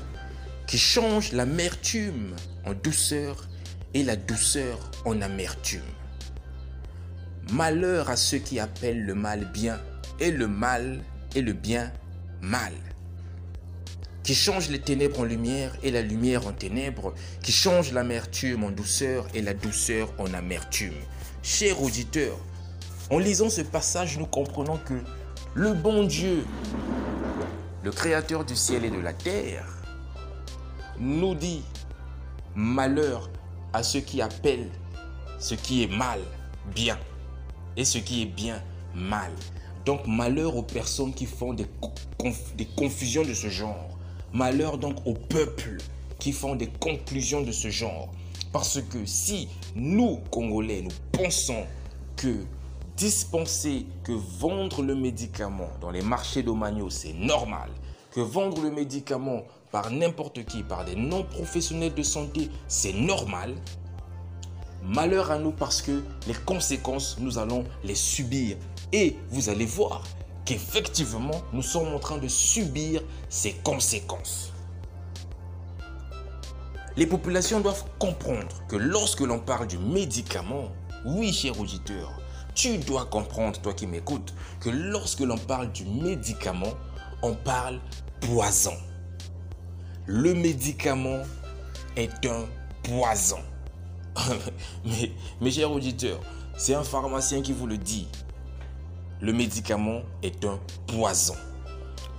qui 0.68 0.78
changent 0.78 1.32
l'amertume 1.32 2.36
en 2.64 2.74
douceur 2.74 3.48
et 3.94 4.04
la 4.04 4.16
douceur 4.16 4.80
en 5.06 5.22
amertume. 5.22 5.82
Malheur 7.52 8.10
à 8.10 8.16
ceux 8.16 8.40
qui 8.40 8.60
appellent 8.60 9.06
le 9.06 9.16
mal 9.16 9.46
bien 9.52 9.80
et 10.20 10.32
le 10.32 10.48
mal 10.48 11.02
et 11.36 11.42
le 11.42 11.54
bien 11.54 11.92
mal 12.42 12.74
qui 14.24 14.36
change 14.36 14.70
les 14.70 14.80
ténèbres 14.80 15.20
en 15.20 15.26
lumière 15.26 15.76
et 15.84 15.92
la 15.92 16.02
lumière 16.02 16.48
en 16.48 16.54
ténèbres, 16.54 17.14
qui 17.42 17.52
change 17.52 17.92
l'amertume 17.92 18.64
en 18.64 18.72
douceur 18.72 19.28
et 19.34 19.42
la 19.42 19.54
douceur 19.54 20.14
en 20.18 20.34
amertume. 20.34 20.94
Chers 21.44 21.82
auditeurs, 21.82 22.38
en 23.10 23.20
lisant 23.20 23.50
ce 23.50 23.62
passage, 23.62 24.18
nous 24.18 24.26
comprenons 24.26 24.78
que 24.78 24.94
le 25.54 25.74
bon 25.74 26.06
Dieu, 26.06 26.46
le 27.84 27.92
créateur 27.92 28.46
du 28.46 28.56
ciel 28.56 28.86
et 28.86 28.90
de 28.90 29.00
la 29.00 29.12
terre, 29.12 29.68
nous 31.00 31.36
dit 31.36 31.64
malheur 32.56 33.30
à 33.74 33.84
ceux 33.84 34.00
qui 34.02 34.22
appellent 34.22 34.70
ce 35.40 35.56
qui 35.56 35.84
est 35.84 35.88
mal 35.88 36.20
bien 36.74 36.98
et 37.76 37.86
ce 37.86 37.98
qui 37.98 38.22
est 38.22 38.28
bien 38.28 38.62
mal. 38.96 39.32
Donc 39.86 40.08
malheur 40.08 40.56
aux 40.56 40.64
personnes 40.64 41.14
qui 41.14 41.26
font 41.26 41.54
des, 41.54 41.68
confusions 42.78 43.24
de 43.24 43.34
ce 43.34 43.50
genre. 43.50 43.90
Malheur 44.32 44.78
donc 44.78 45.06
aux 45.06 45.14
peuples 45.14 45.78
qui 46.20 46.32
font 46.32 46.56
des 46.56 46.68
conclusions 46.68 47.42
de 47.42 47.52
ce 47.52 47.70
genre. 47.70 48.10
Parce 48.52 48.82
que 48.82 49.06
si 49.06 49.50
nous, 49.76 50.20
Congolais, 50.32 50.82
nous 50.82 50.92
pensons 51.12 51.66
que 52.16 52.46
dispenser, 52.96 53.88
que 54.04 54.12
vendre 54.12 54.84
le 54.84 54.96
médicament 54.96 55.70
dans 55.82 55.90
les 55.90 56.02
marchés 56.02 56.44
d'Omagno, 56.44 56.90
c'est 56.90 57.14
normal, 57.14 57.72
que 58.12 58.22
vendre 58.22 58.62
le 58.62 58.72
médicament 58.72 59.42
par 59.74 59.90
n'importe 59.90 60.46
qui, 60.46 60.62
par 60.62 60.86
des 60.86 60.96
non-professionnels 60.96 61.96
de 61.96 62.04
santé, 62.04 62.52
c'est 62.68 62.94
normal, 62.94 63.56
malheur 64.84 65.32
à 65.32 65.40
nous 65.40 65.52
parce 65.52 65.82
que 65.82 66.04
les 66.28 66.36
conséquences, 66.36 67.18
nous 67.20 67.40
allons 67.40 67.66
les 67.84 67.96
subir. 67.96 68.56
Et 68.92 69.18
vous 69.32 69.50
allez 69.50 69.66
voir, 69.66 70.04
qu'effectivement, 70.46 71.42
nous 71.54 71.64
sommes 71.64 71.92
en 71.92 71.98
train 71.98 72.20
de 72.20 72.28
subir 72.28 73.02
ces 73.30 73.54
conséquences. 73.64 74.54
Les 76.96 77.08
populations 77.08 77.60
doivent 77.60 77.86
comprendre 77.98 78.56
que 78.68 78.76
lorsque 78.76 79.22
l'on 79.22 79.40
parle 79.40 79.66
du 79.66 79.80
médicament, 79.80 80.70
oui, 81.04 81.34
cher 81.34 81.60
auditeur, 81.60 82.12
tu 82.54 82.78
dois 82.78 83.06
comprendre, 83.06 83.60
toi 83.60 83.74
qui 83.74 83.88
m'écoutes, 83.88 84.36
que 84.60 84.70
lorsque 84.70 85.22
l'on 85.22 85.40
parle 85.40 85.72
du 85.72 85.86
médicament, 85.86 86.76
on 87.24 87.34
parle 87.34 87.80
poison. 88.22 88.78
Le 90.06 90.34
médicament 90.34 91.22
est 91.96 92.26
un 92.26 92.46
poison. 92.84 93.40
mais, 94.86 95.12
mes 95.42 95.52
chers 95.52 95.72
auditeurs, 95.72 96.20
c'est 96.58 96.76
un 96.76 96.84
pharmacien 96.84 97.42
qui 97.42 97.54
vous 97.54 97.68
le 97.68 97.78
dit 97.78 98.08
le 99.24 99.32
médicament 99.32 100.02
est 100.22 100.44
un 100.44 100.60
poison. 100.86 101.36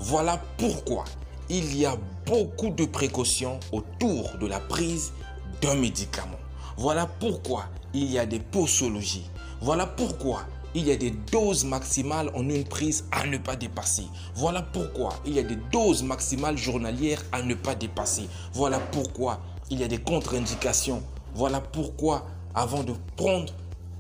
Voilà 0.01 0.43
pourquoi 0.57 1.05
il 1.51 1.77
y 1.77 1.85
a 1.85 1.99
beaucoup 2.25 2.71
de 2.71 2.87
précautions 2.87 3.61
autour 3.73 4.39
de 4.41 4.47
la 4.47 4.59
prise 4.59 5.13
d'un 5.61 5.75
médicament. 5.75 6.39
Voilà 6.79 7.07
pourquoi 7.07 7.67
il 7.93 8.11
y 8.11 8.19
a 8.19 8.25
des 8.25 8.41
posologies. 8.41 9.31
Voilà 9.61 9.87
pourquoi 9.87 10.47
il 10.75 10.87
y 10.87 10.91
a 10.91 10.97
des 10.97 11.11
doses 11.11 11.65
maximales 11.65 12.31
en 12.35 12.49
une 12.49 12.65
prise 12.65 13.05
à 13.13 13.27
ne 13.27 13.39
pas 13.39 13.57
dépasser. 13.57 14.05
Voilà 14.35 14.63
pourquoi 14.63 15.15
il 15.25 15.35
y 15.35 15.39
a 15.39 15.43
des 15.43 15.59
doses 15.71 16.03
maximales 16.03 16.59
journalières 16.59 17.23
à 17.33 17.43
ne 17.43 17.55
pas 17.55 17.75
dépasser. 17.75 18.29
Voilà 18.53 18.79
pourquoi 18.79 19.41
il 19.71 19.81
y 19.81 19.85
a 19.85 19.89
des 19.89 19.99
contre-indications. 19.99 21.03
Voilà 21.35 21.61
pourquoi 21.61 22.27
avant 22.55 22.83
de 22.83 22.93
prendre 23.17 23.53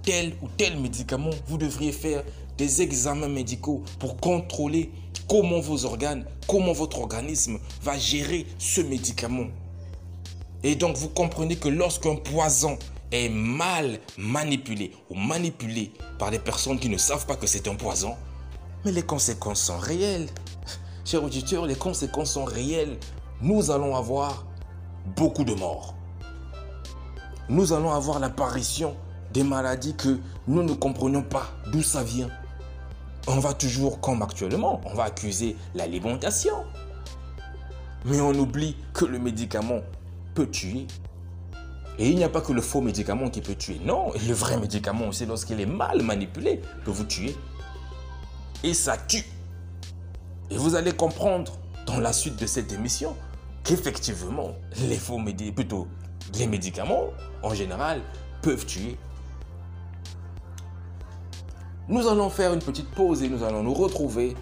tel 0.03 0.35
ou 0.43 0.49
tel 0.57 0.79
médicament, 0.79 1.31
vous 1.47 1.59
devriez 1.59 1.93
faire 1.93 2.23
des 2.59 2.83
examens 2.83 3.29
médicaux 3.29 3.83
pour 3.99 4.17
contrôler 4.17 4.91
comment 5.29 5.61
vos 5.61 5.85
organes, 5.85 6.25
comment 6.47 6.73
votre 6.73 6.99
organisme 7.01 7.59
va 7.83 7.99
gérer 7.99 8.47
ce 8.59 8.81
médicament. 8.81 9.47
Et 10.63 10.77
donc 10.77 10.97
vous 10.97 11.09
comprenez 11.09 11.57
que 11.57 11.69
lorsqu'un 11.69 12.17
poison 12.17 12.79
est 13.15 13.29
mal 13.29 13.99
manipulé 14.19 14.93
ou 15.11 15.15
manipulé 15.15 15.93
par 16.19 16.31
des 16.31 16.39
personnes 16.39 16.79
qui 16.79 16.89
ne 16.89 16.99
savent 16.99 17.27
pas 17.27 17.37
que 17.37 17.47
c'est 17.47 17.69
un 17.69 17.75
poison, 17.75 18.17
mais 18.85 18.93
les 18.93 19.03
conséquences 19.03 19.63
sont 19.63 19.79
réelles. 19.79 20.29
Chers 21.05 21.23
auditeurs, 21.23 21.67
les 21.67 21.77
conséquences 21.77 22.33
sont 22.33 22.45
réelles. 22.45 22.99
Nous 23.41 23.71
allons 23.71 23.95
avoir 23.97 24.45
beaucoup 25.17 25.45
de 25.45 25.55
morts. 25.55 25.95
Nous 27.49 27.73
allons 27.73 27.93
avoir 27.93 28.19
l'apparition 28.19 28.97
des 29.33 29.43
maladies 29.43 29.95
que 29.95 30.19
nous 30.47 30.63
ne 30.63 30.73
comprenions 30.73 31.23
pas 31.23 31.51
d'où 31.71 31.83
ça 31.83 32.03
vient 32.03 32.31
on 33.27 33.39
va 33.39 33.55
toujours, 33.55 34.01
comme 34.01 34.23
actuellement, 34.23 34.81
on 34.85 34.95
va 34.95 35.05
accuser 35.05 35.57
l'alimentation. 35.75 36.65
Mais 38.05 38.21
on 38.21 38.33
oublie 38.35 38.77
que 38.93 39.07
le 39.07 39.19
médicament 39.19 39.81
peut 40.35 40.49
tuer. 40.49 40.87
Et 41.99 42.11
il 42.11 42.17
n'y 42.17 42.25
a 42.25 42.29
pas 42.29 42.41
que 42.41 42.53
le 42.53 42.61
faux 42.61 42.81
médicament 42.81 43.31
qui 43.31 43.41
peut 43.41 43.55
tuer. 43.55 43.81
Non, 43.85 44.13
le 44.27 44.35
vrai 44.35 44.59
médicament 44.59 45.09
aussi, 45.09 45.27
lorsqu'il 45.27 45.61
est 45.61 45.67
mal 45.67 46.03
manipulé, 46.03 46.61
peut 46.85 46.91
vous 46.91 47.05
tuer. 47.05 47.37
Et 48.65 48.75
ça 48.75 48.97
tue. 48.97 49.25
Et 50.51 50.57
vous 50.57 50.75
allez 50.75 50.93
comprendre 50.93 51.53
dans 51.87 52.01
la 52.01 52.13
suite 52.13 52.37
de 52.37 52.47
cette 52.47 52.73
émission 52.73 53.17
qu'effectivement, 53.63 54.55
les 54.89 54.97
faux 54.97 55.19
médicaments, 55.19 55.55
plutôt 55.55 55.89
les 56.39 56.47
médicaments, 56.47 57.05
en 57.43 57.55
général, 57.55 58.01
peuvent 58.43 58.67
tuer. 58.67 58.97
Nous 61.89 62.09
allons 62.09 62.31
faire 62.31 62.55
une 62.55 62.63
petite 62.63 62.91
pause 62.91 63.23
et 63.23 63.29
nous 63.29 63.43
allons 63.43 63.63
nous 63.63 63.75
retrouver 63.75 64.35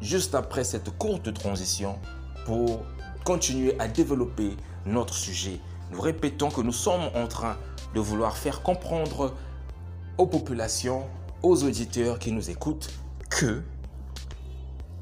juste 0.00 0.34
après 0.34 0.64
cette 0.64 0.90
courte 0.96 1.32
transition 1.34 1.98
pour 2.46 2.82
continuer 3.24 3.78
à 3.78 3.86
développer 3.86 4.56
notre 4.86 5.14
sujet. 5.14 5.60
Nous 5.90 6.00
répétons 6.00 6.50
que 6.50 6.60
nous 6.60 6.72
sommes 6.72 7.10
en 7.14 7.26
train 7.26 7.56
de 7.94 8.00
vouloir 8.00 8.36
faire 8.36 8.62
comprendre 8.62 9.34
aux 10.18 10.26
populations, 10.26 11.04
aux 11.42 11.64
auditeurs 11.64 12.18
qui 12.18 12.32
nous 12.32 12.50
écoutent, 12.50 12.90
que 13.28 13.62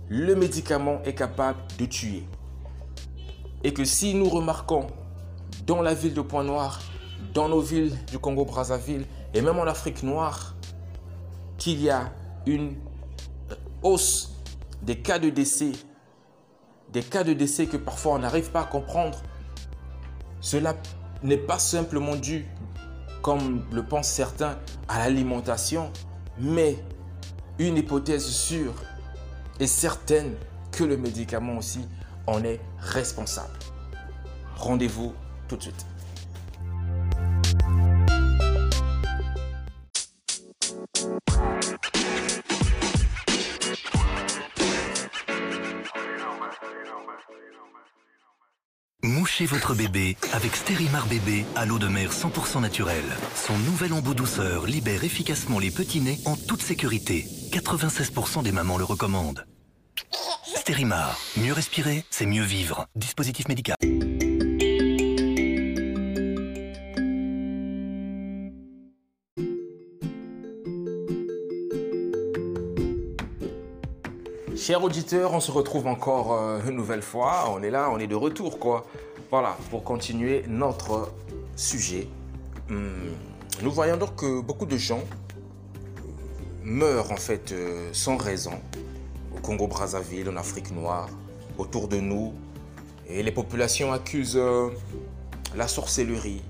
le 0.08 0.34
médicament 0.34 1.02
est 1.04 1.14
capable 1.14 1.58
de 1.78 1.86
tuer. 1.86 2.24
Et 3.64 3.74
que 3.74 3.84
si 3.84 4.14
nous 4.14 4.28
remarquons 4.28 4.86
dans 5.66 5.82
la 5.82 5.92
ville 5.92 6.14
de 6.14 6.22
Pointe-Noire, 6.22 6.80
dans 7.34 7.48
nos 7.48 7.60
villes 7.60 7.96
du 8.06 8.18
Congo-Brazzaville 8.18 9.04
et 9.34 9.42
même 9.42 9.58
en 9.58 9.64
Afrique 9.64 10.02
noire, 10.02 10.54
qu'il 11.58 11.82
y 11.82 11.90
a 11.90 12.12
une 12.46 12.76
hausse 13.82 14.32
des 14.82 14.98
cas 15.00 15.18
de 15.18 15.28
décès, 15.28 15.72
des 16.90 17.02
cas 17.02 17.24
de 17.24 17.32
décès 17.32 17.66
que 17.66 17.76
parfois 17.76 18.14
on 18.14 18.18
n'arrive 18.20 18.50
pas 18.50 18.62
à 18.62 18.64
comprendre, 18.64 19.18
cela 20.40 20.76
n'est 21.22 21.36
pas 21.36 21.58
simplement 21.58 22.16
dû, 22.16 22.46
comme 23.22 23.64
le 23.72 23.84
pensent 23.84 24.10
certains, 24.10 24.58
à 24.88 24.98
l'alimentation, 25.00 25.90
mais 26.38 26.76
une 27.58 27.76
hypothèse 27.76 28.26
sûre 28.26 28.74
et 29.58 29.66
certaine 29.66 30.34
que 30.70 30.84
le 30.84 30.96
médicament 30.96 31.58
aussi 31.58 31.80
en 32.26 32.44
est 32.44 32.60
responsable. 32.78 33.58
Rendez-vous 34.56 35.12
tout 35.48 35.56
de 35.56 35.62
suite. 35.62 35.86
Votre 49.46 49.74
bébé 49.74 50.16
avec 50.32 50.56
Stérimar 50.56 51.06
bébé 51.06 51.44
à 51.54 51.64
l'eau 51.64 51.78
de 51.78 51.86
mer 51.86 52.10
100% 52.10 52.60
naturelle. 52.60 53.04
Son 53.36 53.56
nouvel 53.58 53.92
embout 53.92 54.14
douceur 54.14 54.66
libère 54.66 55.04
efficacement 55.04 55.60
les 55.60 55.70
petits 55.70 56.00
nez 56.00 56.18
en 56.24 56.34
toute 56.34 56.60
sécurité. 56.60 57.24
96% 57.52 58.42
des 58.42 58.50
mamans 58.50 58.78
le 58.78 58.84
recommandent. 58.84 59.46
Stérimar, 60.44 61.16
mieux 61.36 61.52
respirer, 61.52 62.04
c'est 62.10 62.26
mieux 62.26 62.42
vivre. 62.42 62.86
Dispositif 62.96 63.46
médical. 63.48 63.76
Chers 74.68 74.82
auditeurs, 74.84 75.32
on 75.32 75.40
se 75.40 75.50
retrouve 75.50 75.86
encore 75.86 76.34
euh, 76.34 76.58
une 76.68 76.74
nouvelle 76.74 77.00
fois. 77.00 77.44
On 77.54 77.62
est 77.62 77.70
là, 77.70 77.88
on 77.90 77.98
est 77.98 78.06
de 78.06 78.14
retour, 78.14 78.58
quoi. 78.58 78.84
Voilà, 79.30 79.56
pour 79.70 79.84
continuer 79.84 80.44
notre 80.48 81.12
sujet. 81.54 82.08
Hum, 82.70 83.14
nous 83.62 83.70
voyons 83.70 83.96
donc 83.96 84.16
que 84.16 84.40
beaucoup 84.40 84.66
de 84.66 84.76
gens 84.76 85.02
meurent 86.62 87.12
en 87.12 87.16
fait 87.16 87.52
euh, 87.52 87.90
sans 87.92 88.16
raison 88.16 88.58
au 89.36 89.40
Congo-Brazzaville, 89.40 90.28
en 90.30 90.36
Afrique 90.36 90.70
noire, 90.70 91.08
autour 91.58 91.88
de 91.88 91.98
nous. 91.98 92.32
Et 93.06 93.22
les 93.22 93.32
populations 93.32 93.92
accusent 93.92 94.36
euh, 94.36 94.70
la 95.54 95.68
sorcellerie, 95.68 96.42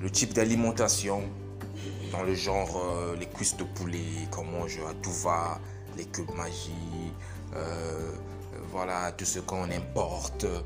le 0.00 0.10
type 0.10 0.32
d'alimentation, 0.32 1.22
dans 2.12 2.22
le 2.22 2.34
genre 2.34 2.80
les 3.18 3.26
cuisses 3.26 3.56
de 3.56 3.64
poulet 3.64 4.28
qu'on 4.30 4.44
mange 4.44 4.78
à 4.88 4.94
tout 5.02 5.12
va, 5.12 5.58
les 5.96 6.04
cubes 6.04 6.34
magie, 6.36 6.72
euh, 7.54 8.12
voilà, 8.70 9.12
tout 9.12 9.24
ce 9.24 9.38
qu'on 9.38 9.70
importe, 9.70 10.44
euh, 10.44 10.60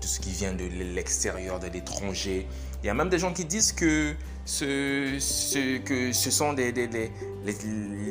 tout 0.00 0.08
ce 0.08 0.20
qui 0.20 0.30
vient 0.30 0.52
de 0.52 0.64
l'extérieur, 0.94 1.58
de 1.58 1.68
l'étranger. 1.68 2.46
Il 2.82 2.86
y 2.86 2.90
a 2.90 2.94
même 2.94 3.08
des 3.08 3.18
gens 3.18 3.32
qui 3.32 3.44
disent 3.44 3.72
que 3.72 4.14
ce, 4.44 5.78
que 5.78 6.12
ce 6.12 6.30
sont 6.30 6.52
des, 6.52 6.72
les, 6.72 7.10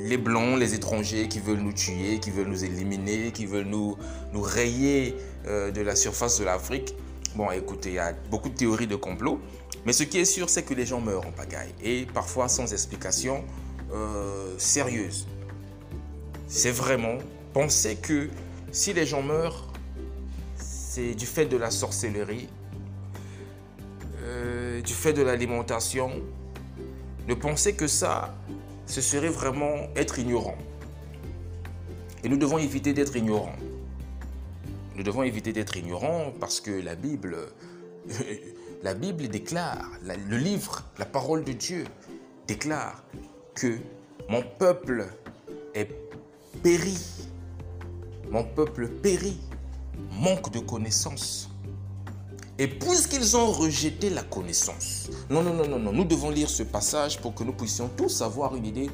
les, 0.05 0.17
blancs, 0.17 0.59
les 0.59 0.73
étrangers 0.73 1.27
qui 1.27 1.39
veulent 1.39 1.59
nous 1.59 1.73
tuer, 1.73 2.19
qui 2.19 2.31
veulent 2.31 2.47
nous 2.47 2.63
éliminer, 2.63 3.31
qui 3.31 3.45
veulent 3.45 3.67
nous, 3.67 3.97
rayer 4.33 5.15
euh, 5.47 5.71
de 5.71 5.81
la 5.81 5.95
surface 5.95 6.39
de 6.39 6.45
l'Afrique. 6.45 6.95
Bon, 7.35 7.51
écoutez, 7.51 7.89
il 7.89 7.95
y 7.95 7.99
a 7.99 8.13
beaucoup 8.29 8.49
de 8.49 8.55
théories 8.55 8.87
de 8.87 8.95
complot, 8.95 9.39
mais 9.85 9.93
ce 9.93 10.03
qui 10.03 10.19
est 10.19 10.25
sûr, 10.25 10.49
c'est 10.49 10.63
que 10.63 10.73
les 10.73 10.85
gens 10.85 11.01
meurent 11.01 11.27
en 11.27 11.31
pagaille 11.31 11.73
et 11.83 12.05
parfois 12.13 12.47
sans 12.47 12.71
explication 12.71 13.43
sérieuse. 14.57 15.27
C'est 16.47 16.71
vraiment 16.71 17.17
penser 17.53 17.95
que 17.95 18.29
si 18.71 18.91
les 18.91 19.05
gens 19.05 19.21
meurent, 19.21 19.67
c'est 20.95 21.13
du 21.13 21.25
fait 21.25 21.45
de 21.45 21.57
la 21.57 21.71
sorcellerie, 21.71 22.47
euh, 24.23 24.79
du 24.79 24.93
fait 24.93 25.11
de 25.11 25.23
l'alimentation. 25.23 26.09
De 27.27 27.33
penser 27.33 27.73
que 27.75 27.85
ça, 27.85 28.33
ce 28.85 29.01
serait 29.01 29.27
vraiment 29.27 29.89
être 29.97 30.19
ignorant. 30.19 30.55
Et 32.23 32.29
nous 32.29 32.37
devons 32.37 32.59
éviter 32.59 32.93
d'être 32.93 33.17
ignorants. 33.17 33.57
Nous 34.95 35.03
devons 35.03 35.23
éviter 35.23 35.51
d'être 35.51 35.75
ignorants 35.75 36.31
parce 36.39 36.61
que 36.61 36.71
la 36.71 36.95
Bible, 36.95 37.35
la 38.83 38.93
Bible 38.93 39.27
déclare, 39.27 39.91
le 40.01 40.37
livre, 40.37 40.81
la 40.97 41.05
parole 41.05 41.43
de 41.43 41.51
Dieu 41.51 41.83
déclare 42.47 43.03
que 43.53 43.79
mon 44.29 44.43
peuple 44.43 45.07
est 45.73 45.89
péri 46.63 46.97
mon 48.31 48.43
peuple 48.43 48.87
périt, 48.87 49.39
manque 50.19 50.51
de 50.51 50.59
connaissance. 50.59 51.49
Et 52.57 52.67
puisqu'ils 52.67 53.35
ont 53.35 53.51
rejeté 53.51 54.09
la 54.09 54.23
connaissance, 54.23 55.09
non, 55.29 55.43
non, 55.43 55.53
non, 55.53 55.67
non, 55.67 55.77
non, 55.77 55.91
nous 55.91 56.05
devons 56.05 56.29
lire 56.29 56.49
ce 56.49 56.63
passage 56.63 57.19
pour 57.19 57.33
que 57.33 57.43
nous 57.43 57.51
puissions 57.51 57.89
tous 57.97 58.21
avoir 58.21 58.55
une 58.55 58.65
idée 58.65 58.89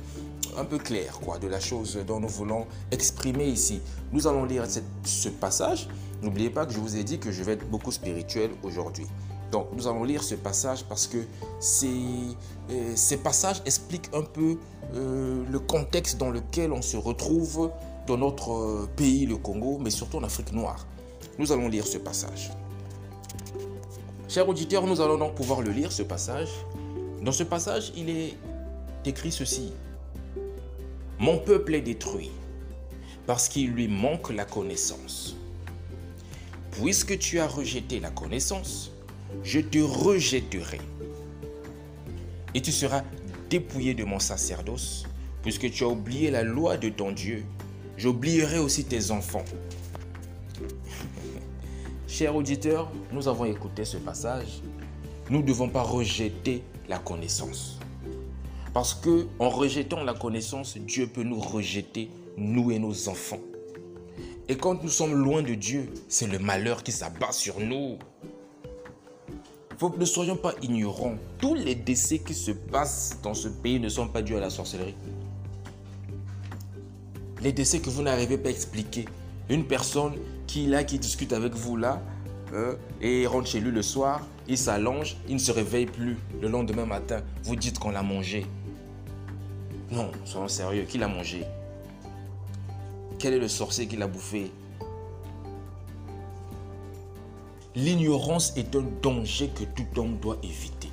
un 0.58 0.66
peu 0.66 0.80
claire 0.80 1.20
quoi, 1.20 1.38
de 1.38 1.48
la 1.48 1.60
chose 1.60 1.98
dont 2.08 2.20
nous 2.20 2.28
voulons 2.28 2.66
exprimer 2.90 3.46
ici. 3.46 3.80
Nous 4.12 4.28
allons 4.28 4.46
lire 4.46 4.66
ce 5.04 5.30
passage. 5.30 5.88
N'oubliez 6.22 6.50
pas 6.50 6.66
que 6.66 6.74
je 6.74 6.80
vous 6.80 6.98
ai 6.98 7.04
dit 7.04 7.20
que 7.20 7.32
je 7.32 7.44
vais 7.44 7.54
être 7.54 7.70
beaucoup 7.70 7.92
spirituel 7.92 8.52
aujourd'hui. 8.64 9.06
Donc 9.52 9.68
nous 9.74 9.88
allons 9.88 10.04
lire 10.04 10.24
ce 10.24 10.36
passage 10.36 10.84
parce 10.86 11.08
que 11.08 11.18
euh, 11.18 12.92
ces 12.96 13.18
passages 13.18 13.62
expliquent 13.66 14.10
un 14.14 14.24
peu 14.24 14.58
euh, 14.96 15.44
le 15.50 15.60
contexte 15.60 16.18
dans 16.18 16.30
lequel 16.30 16.72
on 16.72 16.82
se 16.82 16.98
retrouve 16.98 17.72
dans 18.08 18.18
notre 18.18 18.52
euh, 18.52 18.90
pays, 18.96 19.26
le 19.26 19.38
Congo, 19.38 19.78
mais 19.80 19.90
surtout 19.90 20.18
en 20.18 20.24
Afrique 20.24 20.52
noire. 20.52 20.88
Nous 21.38 21.52
allons 21.52 21.70
lire 21.70 21.88
ce 21.88 21.98
passage. 21.98 22.52
Chers 24.28 24.48
auditeurs, 24.48 24.88
nous 24.88 25.02
allons 25.02 25.18
donc 25.18 25.36
pouvoir 25.36 25.62
le 25.62 25.72
lire, 25.72 25.92
ce 25.92 26.04
passage. 26.04 26.50
Dans 27.22 27.32
ce 27.32 27.44
passage, 27.44 27.92
il 27.96 28.10
est 28.10 28.38
écrit 29.06 29.32
ceci. 29.32 29.74
Mon 31.20 31.38
peuple 31.38 31.76
est 31.76 31.82
détruit 31.82 32.32
parce 33.28 33.48
qu'il 33.48 33.72
lui 33.72 33.88
manque 33.88 34.32
la 34.32 34.46
connaissance. 34.46 35.36
Puisque 36.72 37.18
tu 37.20 37.40
as 37.40 37.48
rejeté 37.48 38.00
la 38.00 38.10
connaissance, 38.10 38.92
je 39.44 39.60
te 39.60 39.80
rejetterai. 39.80 40.80
Et 42.54 42.62
tu 42.62 42.72
seras 42.72 43.04
dépouillé 43.50 43.94
de 43.94 44.04
mon 44.04 44.20
sacerdoce, 44.20 45.06
puisque 45.44 45.70
tu 45.70 45.84
as 45.84 45.88
oublié 45.88 46.32
la 46.32 46.44
loi 46.44 46.78
de 46.78 46.90
ton 46.90 47.12
Dieu 47.12 47.46
j'oublierai 48.02 48.58
aussi 48.58 48.84
tes 48.84 49.12
enfants. 49.12 49.46
Chers 52.08 52.36
auditeurs, 52.36 52.92
nous 53.14 53.28
avons 53.28 53.46
écouté 53.46 53.86
ce 53.86 53.98
passage. 53.98 54.64
Nous 55.30 55.42
ne 55.42 55.46
devons 55.46 55.70
pas 55.70 55.84
rejeter 55.84 56.64
la 56.90 56.98
connaissance. 56.98 57.78
Parce 58.74 58.96
que 58.96 59.28
en 59.38 59.50
rejetant 59.50 60.04
la 60.04 60.16
connaissance, 60.16 60.78
Dieu 60.78 61.06
peut 61.06 61.22
nous 61.22 61.40
rejeter, 61.40 62.10
nous 62.38 62.72
et 62.72 62.80
nos 62.80 63.08
enfants. 63.08 63.40
Et 64.50 64.58
quand 64.58 64.82
nous 64.82 64.90
sommes 64.90 65.14
loin 65.14 65.44
de 65.44 65.54
Dieu, 65.54 65.88
c'est 66.08 66.28
le 66.28 66.40
malheur 66.40 66.82
qui 66.82 66.92
s'abat 66.92 67.32
sur 67.32 67.60
nous. 67.60 68.00
Faut, 69.78 69.94
ne 69.96 70.06
soyons 70.06 70.38
pas 70.38 70.56
ignorants. 70.64 71.18
Tous 71.38 71.54
les 71.54 71.76
décès 71.76 72.18
qui 72.18 72.34
se 72.34 72.52
passent 72.52 73.20
dans 73.22 73.36
ce 73.36 73.48
pays 73.48 73.80
ne 73.80 73.90
sont 73.90 74.08
pas 74.08 74.24
dus 74.24 74.36
à 74.36 74.40
la 74.40 74.50
sorcellerie 74.50 74.96
les 77.42 77.52
décès 77.52 77.80
que 77.80 77.90
vous 77.90 78.04
n'arrivez 78.04 78.38
pas 78.38 78.50
à 78.50 78.52
expliquer. 78.52 79.06
Une 79.50 79.66
personne 79.66 80.14
qui 80.48 80.68
là, 80.68 80.84
qui 80.84 81.00
discute 81.00 81.34
avec 81.34 81.54
vous 81.54 81.76
là, 81.76 82.02
euh, 82.54 82.76
et 83.02 83.26
rentre 83.26 83.48
chez 83.48 83.60
lui 83.60 83.72
le 83.72 83.82
soir, 83.82 84.22
il 84.48 84.58
s'allonge, 84.58 85.18
il 85.28 85.36
ne 85.36 85.40
se 85.40 85.52
réveille 85.52 85.86
plus. 85.86 86.18
Le 86.42 86.50
lendemain 86.50 86.86
matin, 86.86 87.22
vous 87.44 87.56
dites 87.56 87.80
qu'on 87.80 87.92
l'a 87.92 88.04
mangé. 88.04 88.46
Non, 89.92 90.12
soyons 90.26 90.48
sérieux, 90.48 90.84
qui 90.84 90.98
l'a 90.98 91.08
mangé? 91.08 91.46
Quel 93.20 93.34
est 93.34 93.40
le 93.40 93.48
sorcier 93.48 93.88
qui 93.88 93.98
l'a 93.98 94.08
bouffé? 94.08 94.52
L'ignorance 97.76 98.54
est 98.58 98.76
un 98.76 98.84
danger 99.02 99.50
que 99.50 99.64
tout 99.64 100.00
homme 100.00 100.18
doit 100.18 100.38
éviter. 100.44 100.90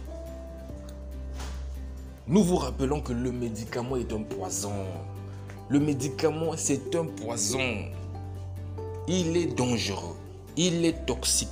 Nous 2.28 2.42
vous 2.42 2.56
rappelons 2.56 3.00
que 3.00 3.12
le 3.12 3.32
médicament 3.32 3.96
est 3.96 4.12
un 4.12 4.22
poison. 4.22 4.84
Le 5.70 5.80
médicament, 5.80 6.52
c'est 6.56 6.94
un 6.94 7.04
poison. 7.04 7.60
Il 9.06 9.36
est 9.36 9.54
dangereux. 9.54 10.16
Il 10.56 10.86
est 10.86 11.04
toxique. 11.04 11.48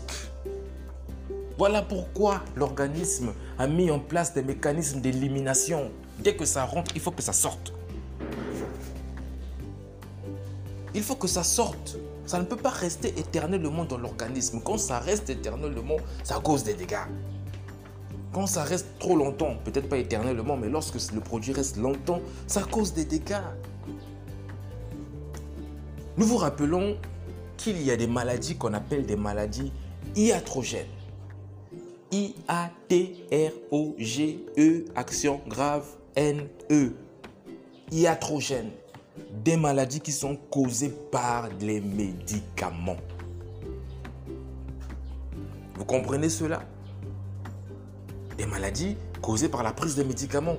Voilà 1.59 1.83
pourquoi 1.83 2.43
l'organisme 2.55 3.35
a 3.59 3.67
mis 3.67 3.91
en 3.91 3.99
place 3.99 4.33
des 4.33 4.43
mécanismes 4.43 5.01
d'élimination. 5.01 5.91
Dès 6.19 6.35
que 6.35 6.47
ça 6.47 6.65
rentre, 6.65 6.93
il 6.95 7.01
faut 7.03 7.11
que 7.11 7.23
ça 7.23 7.35
sorte. 7.35 7.75
Il 10.95 11.03
faut 11.03 11.17
que 11.17 11.29
ça 11.29 11.43
sorte. 11.43 11.99
Ça 12.25 12.39
ne 12.39 12.45
peut 12.45 12.57
pas 12.57 12.71
rester 12.71 13.09
éternellement 13.19 13.85
dans 13.85 13.99
l'organisme. 13.99 14.63
Quand 14.65 14.79
ça 14.79 14.99
reste 14.99 15.29
éternellement, 15.29 15.99
ça 16.25 16.41
cause 16.43 16.65
des 16.65 16.73
dégâts. 16.73 17.07
Quand 18.33 18.47
ça 18.47 18.65
reste 18.65 18.87
trop 18.99 19.17
longtemps, 19.17 19.57
peut-être 19.63 19.91
pas 19.91 19.99
éternellement, 19.99 20.57
mais 20.57 20.71
lorsque 20.71 20.97
le 21.13 21.21
produit 21.21 21.53
reste 21.53 21.77
longtemps, 21.77 22.21
ça 22.47 22.63
cause 22.63 22.95
des 22.95 23.05
dégâts. 23.05 23.37
Nous 26.19 26.25
vous 26.25 26.39
rappelons 26.39 26.97
qu'il 27.59 27.83
y 27.83 27.91
a 27.91 27.97
des 27.97 28.07
maladies 28.07 28.57
qu'on 28.57 28.73
appelle 28.73 29.05
des 29.05 29.17
maladies 29.17 29.71
iatrogènes. 30.15 30.87
I-A-T-R-O-G-E, 32.11 32.45
action 34.95 35.43
grave, 35.47 35.85
N-E. 36.15 36.93
Iatrogènes. 37.93 38.71
Des 39.45 39.59
maladies 39.59 40.01
qui 40.01 40.13
sont 40.13 40.37
causées 40.51 40.95
par 41.11 41.51
les 41.61 41.83
médicaments. 41.83 42.97
Vous 45.75 45.85
comprenez 45.85 46.31
cela? 46.31 46.63
Des 48.39 48.47
maladies 48.47 48.97
causées 49.21 49.51
par 49.51 49.63
la 49.63 49.75
prise 49.75 49.97
de 49.97 50.03
médicaments. 50.03 50.57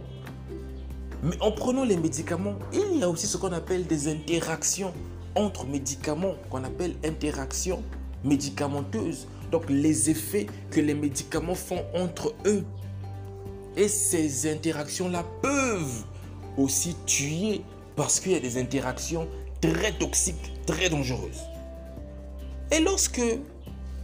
Mais 1.24 1.42
en 1.42 1.52
prenant 1.52 1.84
les 1.84 1.98
médicaments, 1.98 2.60
il 2.74 3.00
y 3.00 3.04
a 3.04 3.10
aussi 3.10 3.26
ce 3.26 3.38
qu'on 3.38 3.54
appelle 3.54 3.88
des 3.88 4.08
interactions 4.08 4.94
entre 5.38 5.66
médicaments 5.66 6.36
qu'on 6.50 6.64
appelle 6.64 6.96
interaction 7.06 7.82
médicamenteuse. 8.24 9.28
Donc 9.52 9.70
les 9.70 10.10
effets 10.10 10.48
que 10.72 10.82
les 10.82 10.94
médicaments 10.94 11.56
font 11.56 11.84
entre 11.96 12.34
eux. 12.46 12.66
Et 13.78 13.88
ces 13.88 14.52
interactions-là 14.52 15.24
peuvent 15.42 16.04
aussi 16.58 16.96
tuer 17.06 17.62
parce 17.96 18.20
qu'il 18.20 18.34
y 18.34 18.36
a 18.36 18.40
des 18.40 18.58
interactions 18.58 19.28
très 19.62 19.92
toxiques, 19.94 20.54
très 20.66 20.90
dangereuses. 20.90 21.44
Et 22.72 22.80
lorsque 22.80 23.22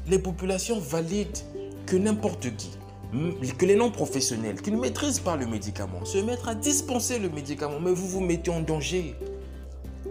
les 0.07 0.19
populations 0.19 0.79
valident 0.79 1.39
que 1.85 1.95
n'importe 1.95 2.55
qui, 2.55 2.69
que 3.57 3.65
les 3.65 3.75
non-professionnels 3.75 4.61
qui 4.61 4.71
ne 4.71 4.79
maîtrisent 4.79 5.19
pas 5.19 5.35
le 5.35 5.45
médicament 5.45 6.05
se 6.05 6.17
mettent 6.19 6.47
à 6.47 6.55
dispenser 6.55 7.19
le 7.19 7.29
médicament, 7.29 7.79
mais 7.79 7.91
vous 7.91 8.07
vous 8.07 8.21
mettez 8.21 8.51
en 8.51 8.61
danger. 8.61 9.15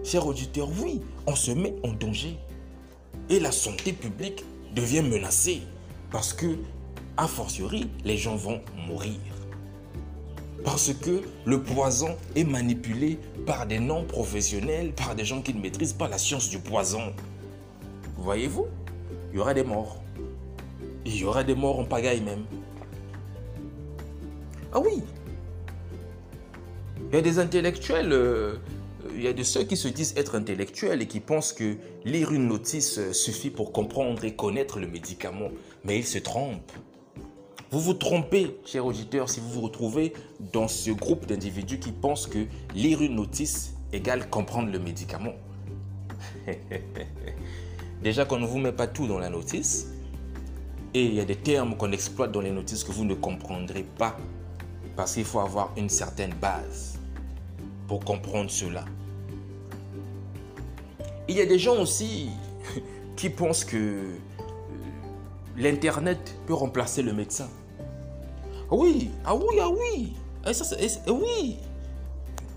Cher 0.05 0.27
auditeur, 0.27 0.69
oui, 0.81 1.01
on 1.27 1.35
se 1.35 1.51
met 1.51 1.75
en 1.85 1.93
danger. 1.93 2.37
Et 3.29 3.41
la 3.41 3.53
santé 3.53 3.93
publique 3.93 4.45
devient 4.75 5.03
menacée. 5.03 5.63
Parce 6.11 6.33
que, 6.33 6.59
a 7.17 7.27
fortiori, 7.27 7.89
les 8.05 8.17
gens 8.17 8.37
vont 8.37 8.61
mourir. 8.87 9.19
Parce 10.65 10.93
que 10.93 11.23
le 11.45 11.63
poison 11.63 12.17
est 12.37 12.45
manipulé 12.45 13.19
par 13.47 13.67
des 13.67 13.81
non-professionnels, 13.81 14.93
par 14.93 15.15
des 15.15 15.25
gens 15.25 15.43
qui 15.43 15.55
ne 15.55 15.61
maîtrisent 15.61 15.93
pas 15.93 16.09
la 16.09 16.19
science 16.19 16.51
du 16.51 16.59
poison. 16.59 17.13
Voyez-vous 18.19 18.67
Il 19.33 19.39
y 19.39 19.41
aura 19.41 19.55
des 19.55 19.65
morts. 19.65 20.03
Il 21.05 21.17
y 21.17 21.25
aura 21.25 21.43
des 21.43 21.55
morts 21.55 21.81
en 21.81 21.85
pagaille 21.85 22.21
même. 22.21 22.45
Ah 24.73 24.81
oui 24.81 25.03
Il 27.09 27.15
y 27.15 27.19
a 27.19 27.23
des 27.23 27.39
intellectuels, 27.39 28.13
euh, 28.13 28.57
il 29.15 29.23
y 29.23 29.29
a 29.29 29.33
de 29.33 29.43
ceux 29.43 29.65
qui 29.65 29.77
se 29.77 29.89
disent 29.89 30.15
être 30.17 30.35
intellectuels 30.35 31.03
et 31.03 31.07
qui 31.07 31.21
pensent 31.21 31.53
que 31.53 31.77
lire 32.05 32.33
une 32.33 32.49
notice 32.49 33.13
suffit 33.13 33.51
pour 33.51 33.73
comprendre 33.73 34.25
et 34.25 34.35
connaître 34.35 34.79
le 34.79 34.87
médicament. 34.87 35.49
Mais 35.85 35.99
ils 35.99 36.07
se 36.07 36.19
trompent. 36.19 36.73
Vous 37.71 37.81
vous 37.81 37.95
trompez, 37.95 38.59
cher 38.67 38.85
auditeur, 38.85 39.31
si 39.31 39.41
vous 39.41 39.49
vous 39.49 39.61
retrouvez 39.63 40.13
dans 40.53 40.69
ce 40.69 40.91
groupe 40.91 41.25
d'individus 41.27 41.79
qui 41.79 41.93
pensent 41.93 42.27
que 42.27 42.47
lire 42.75 43.01
une 43.01 43.17
notice 43.17 43.73
égale 43.95 44.29
comprendre 44.29 44.71
le 44.71 44.79
médicament. 44.79 45.33
Déjà 48.03 48.25
qu'on 48.27 48.39
ne 48.39 48.47
vous 48.47 48.59
met 48.59 48.73
pas 48.73 48.87
tout 48.87 49.07
dans 49.07 49.19
la 49.19 49.31
notice, 49.31 49.87
et 50.93 51.05
il 51.05 51.15
y 51.15 51.21
a 51.21 51.25
des 51.25 51.37
termes 51.37 51.77
qu'on 51.77 51.93
exploite 51.93 52.31
dans 52.33 52.43
les 52.43 52.51
notices 52.51 52.85
que 52.85 52.93
vous 52.93 53.07
ne 53.07 53.15
comprendrez 53.15 53.85
pas, 53.97 54.19
parce 54.95 55.15
qu'il 55.15 55.25
faut 55.25 55.41
avoir 55.41 55.73
une 55.79 55.89
certaine 55.89 56.35
base 56.35 56.99
pour 57.89 58.01
comprendre 58.01 58.51
cela. 58.51 58.85
Il 61.33 61.39
y 61.39 61.41
a 61.41 61.47
des 61.47 61.59
gens 61.59 61.81
aussi 61.81 62.29
qui 63.17 63.31
pensent 63.31 63.65
que 63.65 63.79
euh, 63.79 64.17
l'Internet 65.57 66.37
peut 66.47 66.53
remplacer 66.53 67.01
le 67.01 67.15
médecin. 67.15 67.49
Ah 68.71 68.75
oui, 68.75 69.11
ah 69.25 69.35
oui, 69.35 69.57
ah 69.59 69.71
oui. 69.71 70.13
Et 70.47 70.53
ça, 70.53 70.77
oui. 71.09 71.57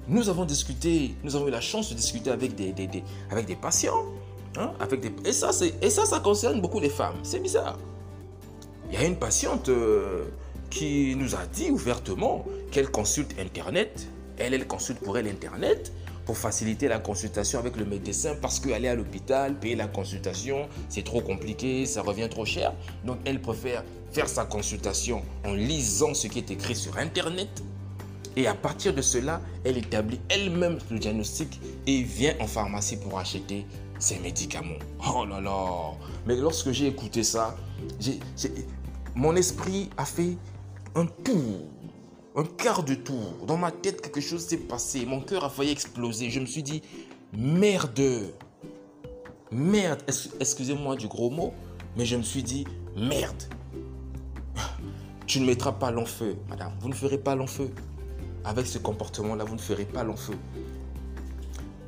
Nous 0.09 0.27
avons 0.27 0.43
discuté, 0.43 1.15
nous 1.23 1.37
avons 1.37 1.47
eu 1.47 1.51
la 1.51 1.61
chance 1.61 1.89
de 1.89 1.95
discuter 1.95 2.29
avec 2.31 2.53
des, 2.53 2.73
avec 3.31 3.45
des 3.45 3.55
patients. 3.55 4.03
Hein, 4.57 4.73
avec 4.81 4.99
des, 4.99 5.13
et, 5.23 5.31
ça, 5.31 5.51
et 5.81 5.89
ça, 5.89 6.05
ça 6.05 6.19
concerne 6.19 6.59
beaucoup 6.59 6.81
les 6.81 6.89
femmes. 6.89 7.15
C'est 7.23 7.39
bizarre. 7.39 7.79
Il 8.91 8.99
y 8.99 9.01
a 9.01 9.05
une 9.05 9.15
patiente 9.15 9.69
euh, 9.69 10.25
qui 10.69 11.15
nous 11.15 11.33
a 11.33 11.45
dit 11.45 11.71
ouvertement 11.71 12.43
qu'elle 12.71 12.91
consulte 12.91 13.39
Internet. 13.39 14.05
Elle, 14.37 14.53
elle 14.53 14.67
consulte 14.67 14.99
pour 14.99 15.17
elle 15.17 15.29
Internet 15.29 15.93
pour 16.25 16.37
faciliter 16.37 16.87
la 16.87 16.99
consultation 16.99 17.59
avec 17.59 17.77
le 17.77 17.85
médecin 17.85 18.35
parce 18.41 18.59
qu'aller 18.59 18.87
à 18.87 18.95
l'hôpital, 18.95 19.55
payer 19.55 19.75
la 19.75 19.87
consultation, 19.87 20.67
c'est 20.89 21.03
trop 21.03 21.21
compliqué, 21.21 21.85
ça 21.85 22.01
revient 22.01 22.27
trop 22.29 22.45
cher. 22.45 22.73
Donc 23.05 23.17
elle 23.25 23.41
préfère 23.41 23.83
faire 24.11 24.27
sa 24.27 24.45
consultation 24.45 25.21
en 25.45 25.53
lisant 25.53 26.13
ce 26.13 26.27
qui 26.27 26.39
est 26.39 26.51
écrit 26.51 26.75
sur 26.75 26.97
Internet. 26.97 27.63
Et 28.37 28.47
à 28.47 28.53
partir 28.53 28.93
de 28.93 29.01
cela, 29.01 29.41
elle 29.63 29.77
établit 29.77 30.19
elle-même 30.29 30.79
le 30.91 30.99
diagnostic 30.99 31.59
et 31.87 32.01
vient 32.01 32.33
en 32.41 32.47
pharmacie 32.47 32.97
pour 32.97 33.17
acheter 33.17 33.65
ses 33.99 34.19
médicaments. 34.19 34.79
Oh 35.13 35.25
là 35.25 35.39
là 35.39 35.93
Mais 36.25 36.35
lorsque 36.35 36.71
j'ai 36.71 36.87
écouté 36.87 37.23
ça, 37.23 37.55
mon 39.15 39.35
esprit 39.35 39.89
a 39.97 40.03
fait 40.05 40.37
un 40.95 41.05
tour 41.05 41.65
un 42.35 42.43
quart 42.43 42.83
de 42.83 42.95
tour. 42.95 43.45
Dans 43.47 43.57
ma 43.57 43.71
tête, 43.71 44.01
quelque 44.01 44.21
chose 44.21 44.45
s'est 44.45 44.57
passé. 44.57 45.05
Mon 45.05 45.21
cœur 45.21 45.43
a 45.45 45.49
failli 45.49 45.71
exploser. 45.71 46.29
Je 46.29 46.39
me 46.39 46.45
suis 46.45 46.63
dit, 46.63 46.81
merde. 47.33 48.33
Merde. 49.51 50.03
Excusez-moi 50.39 50.95
du 50.97 51.07
gros 51.07 51.29
mot, 51.29 51.53
mais 51.95 52.05
je 52.05 52.17
me 52.17 52.23
suis 52.23 52.43
dit, 52.43 52.65
merde. 52.95 53.43
Tu 55.27 55.39
ne 55.39 55.47
mettras 55.47 55.71
pas 55.71 55.89
l'enfeu, 55.89 56.35
madame. 56.49 56.73
Vous 56.79 56.87
ne 56.87 56.93
ferez 56.93 57.17
pas 57.17 57.35
l'enfeu. 57.35 57.71
Avec 58.43 58.67
ce 58.67 58.77
comportement-là, 58.77 59.43
vous 59.43 59.55
ne 59.55 59.59
ferez 59.61 59.85
pas 59.85 60.03
l'enfeu. 60.03 60.35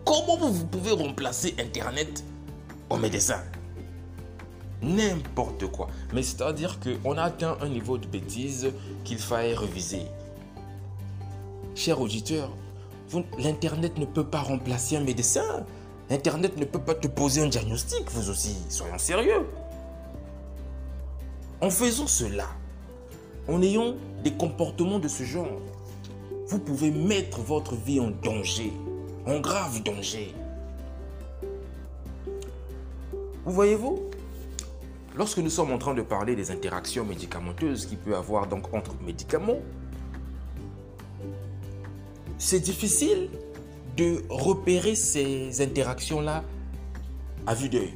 Comment 0.03 0.49
vous 0.49 0.65
pouvez 0.65 0.91
remplacer 0.91 1.53
Internet 1.59 2.23
au 2.89 2.97
médecin? 2.97 3.43
N'importe 4.81 5.67
quoi. 5.67 5.87
Mais 6.13 6.23
c'est-à-dire 6.23 6.79
qu'on 6.79 7.17
a 7.17 7.23
atteint 7.23 7.57
un 7.61 7.69
niveau 7.69 7.99
de 7.99 8.07
bêtise 8.07 8.71
qu'il 9.03 9.19
fallait 9.19 9.53
reviser. 9.53 10.03
Cher 11.77 12.01
auditeur, 12.01 12.49
l'Internet 13.37 13.99
ne 13.99 14.05
peut 14.05 14.23
pas 14.23 14.41
remplacer 14.41 14.97
un 14.97 15.01
médecin. 15.01 15.63
L'Internet 16.09 16.57
ne 16.57 16.65
peut 16.65 16.81
pas 16.81 16.95
te 16.95 17.07
poser 17.07 17.43
un 17.43 17.49
diagnostic, 17.49 18.09
vous 18.09 18.31
aussi. 18.31 18.55
Soyons 18.67 18.97
sérieux. 18.97 19.45
En 21.61 21.69
faisant 21.69 22.07
cela, 22.07 22.47
en 23.47 23.61
ayant 23.61 23.93
des 24.23 24.33
comportements 24.33 24.97
de 24.97 25.07
ce 25.07 25.21
genre, 25.21 25.61
vous 26.47 26.57
pouvez 26.57 26.89
mettre 26.89 27.41
votre 27.41 27.75
vie 27.75 27.99
en 27.99 28.09
danger, 28.09 28.73
en 29.27 29.39
grave 29.39 29.83
danger. 29.83 30.33
Vous 33.45 33.51
voyez-vous 33.51 33.99
Lorsque 35.15 35.37
nous 35.37 35.51
sommes 35.51 35.71
en 35.71 35.77
train 35.77 35.93
de 35.93 36.01
parler 36.01 36.35
des 36.35 36.49
interactions 36.49 37.05
médicamenteuses 37.05 37.85
qu'il 37.85 37.99
peut 37.99 38.15
avoir 38.15 38.47
donc 38.47 38.73
entre 38.73 38.95
médicaments, 39.05 39.59
c'est 42.37 42.59
difficile 42.59 43.29
de 43.95 44.23
repérer 44.29 44.95
ces 44.95 45.61
interactions-là 45.61 46.43
à 47.47 47.55
vue 47.55 47.69
d'œil, 47.69 47.93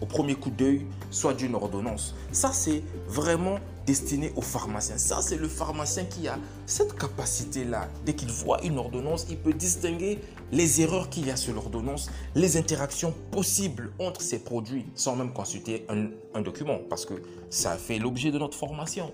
au 0.00 0.06
premier 0.06 0.34
coup 0.34 0.50
d'œil, 0.50 0.84
soit 1.10 1.32
d'une 1.32 1.54
ordonnance. 1.54 2.14
Ça, 2.32 2.52
c'est 2.52 2.82
vraiment 3.06 3.58
destiné 3.86 4.32
au 4.36 4.42
pharmacien. 4.42 4.98
Ça, 4.98 5.22
c'est 5.22 5.38
le 5.38 5.48
pharmacien 5.48 6.04
qui 6.04 6.28
a 6.28 6.38
cette 6.66 6.98
capacité-là. 6.98 7.88
Dès 8.04 8.14
qu'il 8.14 8.30
voit 8.30 8.62
une 8.62 8.76
ordonnance, 8.76 9.26
il 9.30 9.38
peut 9.38 9.54
distinguer 9.54 10.18
les 10.52 10.82
erreurs 10.82 11.08
qu'il 11.08 11.26
y 11.26 11.30
a 11.30 11.36
sur 11.36 11.54
l'ordonnance, 11.54 12.10
les 12.34 12.58
interactions 12.58 13.14
possibles 13.30 13.92
entre 13.98 14.20
ces 14.20 14.40
produits, 14.40 14.84
sans 14.94 15.16
même 15.16 15.32
consulter 15.32 15.86
un, 15.88 16.08
un 16.34 16.42
document, 16.42 16.78
parce 16.90 17.06
que 17.06 17.14
ça 17.48 17.78
fait 17.78 17.98
l'objet 17.98 18.30
de 18.30 18.38
notre 18.38 18.58
formation. 18.58 19.10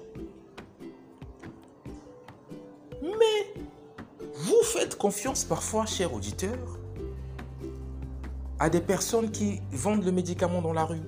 Faites 4.64 4.96
confiance 4.96 5.44
parfois, 5.44 5.86
cher 5.86 6.12
auditeur, 6.12 6.58
à 8.58 8.70
des 8.70 8.80
personnes 8.80 9.30
qui 9.30 9.60
vendent 9.72 10.04
le 10.04 10.12
médicament 10.12 10.62
dans 10.62 10.72
la 10.72 10.84
rue, 10.84 11.02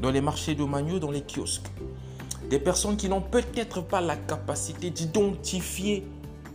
dans 0.00 0.10
les 0.10 0.20
marchés 0.20 0.54
de 0.54 0.64
manio, 0.64 0.98
dans 0.98 1.10
les 1.10 1.22
kiosques. 1.22 1.70
Des 2.50 2.58
personnes 2.58 2.96
qui 2.96 3.08
n'ont 3.08 3.20
peut-être 3.20 3.80
pas 3.80 4.00
la 4.00 4.16
capacité 4.16 4.90
d'identifier 4.90 6.06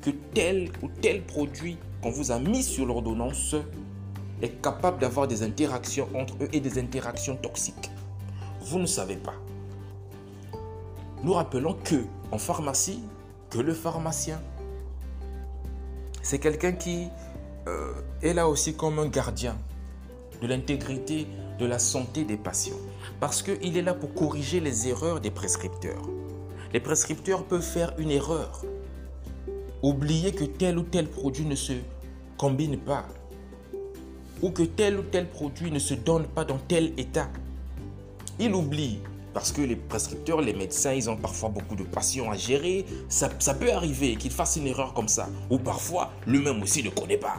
que 0.01 0.11
tel 0.33 0.71
ou 0.81 0.89
tel 1.01 1.23
produit 1.23 1.77
qu'on 2.01 2.11
vous 2.11 2.31
a 2.31 2.39
mis 2.39 2.63
sur 2.63 2.85
l'ordonnance 2.85 3.55
est 4.41 4.61
capable 4.61 4.99
d'avoir 4.99 5.27
des 5.27 5.43
interactions 5.43 6.07
entre 6.15 6.35
eux 6.41 6.49
et 6.53 6.59
des 6.59 6.79
interactions 6.79 7.35
toxiques. 7.35 7.91
Vous 8.61 8.79
ne 8.79 8.85
savez 8.85 9.17
pas. 9.17 9.33
Nous 11.23 11.33
rappelons 11.33 11.75
que 11.83 12.03
en 12.31 12.37
pharmacie, 12.37 13.01
que 13.49 13.59
le 13.59 13.73
pharmacien 13.73 14.39
c'est 16.21 16.39
quelqu'un 16.39 16.73
qui 16.73 17.07
euh, 17.67 17.93
est 18.21 18.33
là 18.33 18.47
aussi 18.47 18.75
comme 18.75 18.99
un 18.99 19.07
gardien 19.07 19.57
de 20.41 20.47
l'intégrité 20.47 21.27
de 21.59 21.65
la 21.65 21.79
santé 21.79 22.23
des 22.23 22.37
patients. 22.37 22.79
Parce 23.19 23.41
qu'il 23.41 23.77
est 23.77 23.81
là 23.81 23.93
pour 23.93 24.13
corriger 24.13 24.59
les 24.59 24.87
erreurs 24.87 25.19
des 25.19 25.31
prescripteurs. 25.31 26.09
Les 26.73 26.79
prescripteurs 26.79 27.43
peuvent 27.43 27.61
faire 27.61 27.93
une 27.97 28.11
erreur. 28.11 28.63
Oublier 29.81 30.31
que 30.31 30.45
tel 30.45 30.77
ou 30.77 30.83
tel 30.83 31.07
produit 31.07 31.45
ne 31.45 31.55
se 31.55 31.73
combine 32.37 32.77
pas. 32.77 33.05
Ou 34.41 34.51
que 34.51 34.63
tel 34.63 34.99
ou 34.99 35.03
tel 35.03 35.29
produit 35.29 35.71
ne 35.71 35.79
se 35.79 35.93
donne 35.93 36.25
pas 36.25 36.45
dans 36.45 36.57
tel 36.57 36.93
état. 36.97 37.29
Il 38.39 38.53
oublie 38.53 38.99
parce 39.33 39.51
que 39.51 39.61
les 39.61 39.75
prescripteurs, 39.75 40.41
les 40.41 40.53
médecins, 40.53 40.93
ils 40.93 41.09
ont 41.09 41.17
parfois 41.17 41.49
beaucoup 41.49 41.75
de 41.75 41.83
patients 41.83 42.31
à 42.31 42.35
gérer. 42.35 42.85
Ça, 43.09 43.29
peut 43.29 43.71
arriver 43.71 44.15
qu'ils 44.15 44.31
fassent 44.31 44.55
une 44.55 44.67
erreur 44.67 44.93
comme 44.93 45.07
ça. 45.07 45.29
Ou 45.49 45.59
parfois, 45.59 46.11
lui-même 46.25 46.61
aussi 46.61 46.83
ne 46.83 46.89
connaît 46.89 47.17
pas. 47.17 47.37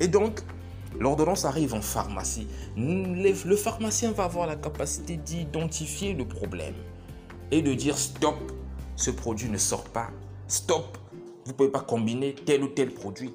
Et 0.00 0.08
donc, 0.08 0.40
l'ordonnance 0.98 1.44
arrive 1.44 1.74
en 1.74 1.80
pharmacie. 1.80 2.46
Le 2.76 3.56
pharmacien 3.56 4.12
va 4.12 4.24
avoir 4.24 4.46
la 4.46 4.56
capacité 4.56 5.16
d'identifier 5.16 6.14
le 6.14 6.26
problème 6.26 6.74
et 7.50 7.62
de 7.62 7.74
dire 7.74 7.96
stop, 7.96 8.36
ce 8.96 9.10
produit 9.10 9.48
ne 9.48 9.58
sort 9.58 9.84
pas. 9.84 10.10
Stop, 10.48 10.98
vous 11.44 11.52
ne 11.52 11.56
pouvez 11.56 11.70
pas 11.70 11.80
combiner 11.80 12.34
tel 12.34 12.62
ou 12.62 12.68
tel 12.68 12.90
produit. 12.90 13.32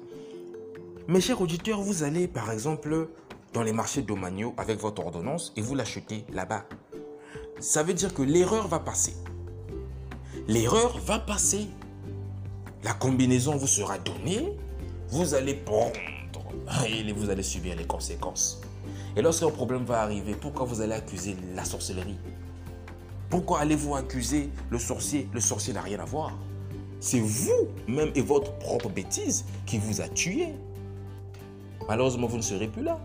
Mes 1.08 1.20
chers 1.20 1.40
auditeurs, 1.40 1.80
vous 1.80 2.02
allez 2.02 2.28
par 2.28 2.50
exemple 2.50 3.08
dans 3.54 3.62
les 3.62 3.72
marchés 3.72 4.02
domaniaux 4.02 4.54
avec 4.56 4.78
votre 4.78 5.02
ordonnance 5.02 5.52
et 5.56 5.62
vous 5.62 5.74
l'achetez 5.74 6.24
là-bas 6.32 6.64
ça 7.60 7.82
veut 7.82 7.94
dire 7.94 8.14
que 8.14 8.22
l'erreur 8.22 8.68
va 8.68 8.78
passer. 8.78 9.14
L'erreur 10.46 10.98
va 10.98 11.18
passer. 11.18 11.66
La 12.84 12.92
combinaison 12.94 13.56
vous 13.56 13.66
sera 13.66 13.98
donnée. 13.98 14.56
Vous 15.08 15.34
allez 15.34 15.54
prendre 15.54 15.98
et 16.86 17.12
vous 17.12 17.30
allez 17.30 17.42
subir 17.42 17.76
les 17.76 17.86
conséquences. 17.86 18.60
Et 19.16 19.22
lorsqu'un 19.22 19.50
problème 19.50 19.84
va 19.84 20.02
arriver, 20.02 20.34
pourquoi 20.34 20.66
vous 20.66 20.80
allez 20.80 20.92
accuser 20.92 21.36
la 21.54 21.64
sorcellerie? 21.64 22.18
Pourquoi 23.30 23.60
allez-vous 23.60 23.94
accuser 23.94 24.50
le 24.70 24.78
sorcier? 24.78 25.28
Le 25.32 25.40
sorcier 25.40 25.72
n'a 25.72 25.82
rien 25.82 25.98
à 26.00 26.04
voir. 26.04 26.32
C'est 27.00 27.20
vous-même 27.20 28.10
et 28.14 28.20
votre 28.20 28.52
propre 28.58 28.88
bêtise 28.88 29.44
qui 29.66 29.78
vous 29.78 30.00
a 30.00 30.08
tué. 30.08 30.48
Malheureusement, 31.86 32.26
vous 32.26 32.36
ne 32.36 32.42
serez 32.42 32.68
plus 32.68 32.82
là. 32.82 32.98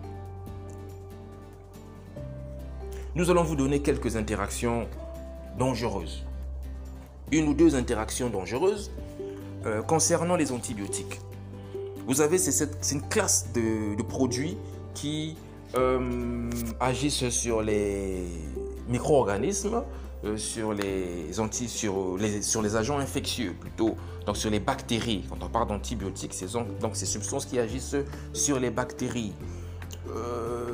Nous 3.15 3.29
allons 3.29 3.43
vous 3.43 3.55
donner 3.55 3.79
quelques 3.79 4.15
interactions 4.15 4.87
dangereuses. 5.59 6.23
Une 7.31 7.47
ou 7.47 7.53
deux 7.53 7.75
interactions 7.75 8.27
dangereuses 8.27 8.89
euh, 9.67 9.83
concernant 9.83 10.35
les 10.35 10.51
antibiotiques. 10.51 11.19
Vous 12.07 12.21
avez, 12.21 12.39
c'est 12.39 12.91
une 12.91 13.03
classe 13.03 13.49
de, 13.53 14.01
produits 14.01 14.57
qui 14.95 15.37
euh, 15.75 16.49
agissent 16.79 17.29
sur 17.29 17.61
les 17.61 18.25
micro-organismes, 18.89 19.83
euh, 20.25 20.35
sur, 20.35 20.73
les 20.73 21.39
anti, 21.39 21.69
sur, 21.69 22.17
les, 22.17 22.41
sur 22.41 22.63
les 22.63 22.75
agents 22.75 22.97
infectieux 22.97 23.53
plutôt, 23.59 23.95
donc 24.25 24.37
sur 24.37 24.49
les 24.49 24.59
bactéries. 24.59 25.23
Quand 25.29 25.45
on 25.45 25.49
parle 25.49 25.67
d'antibiotiques, 25.67 26.33
c'est 26.33 26.51
donc 26.51 26.95
ces 26.95 27.05
substances 27.05 27.45
qui 27.45 27.59
agissent 27.59 27.95
sur 28.33 28.59
les 28.59 28.71
bactéries. 28.71 29.33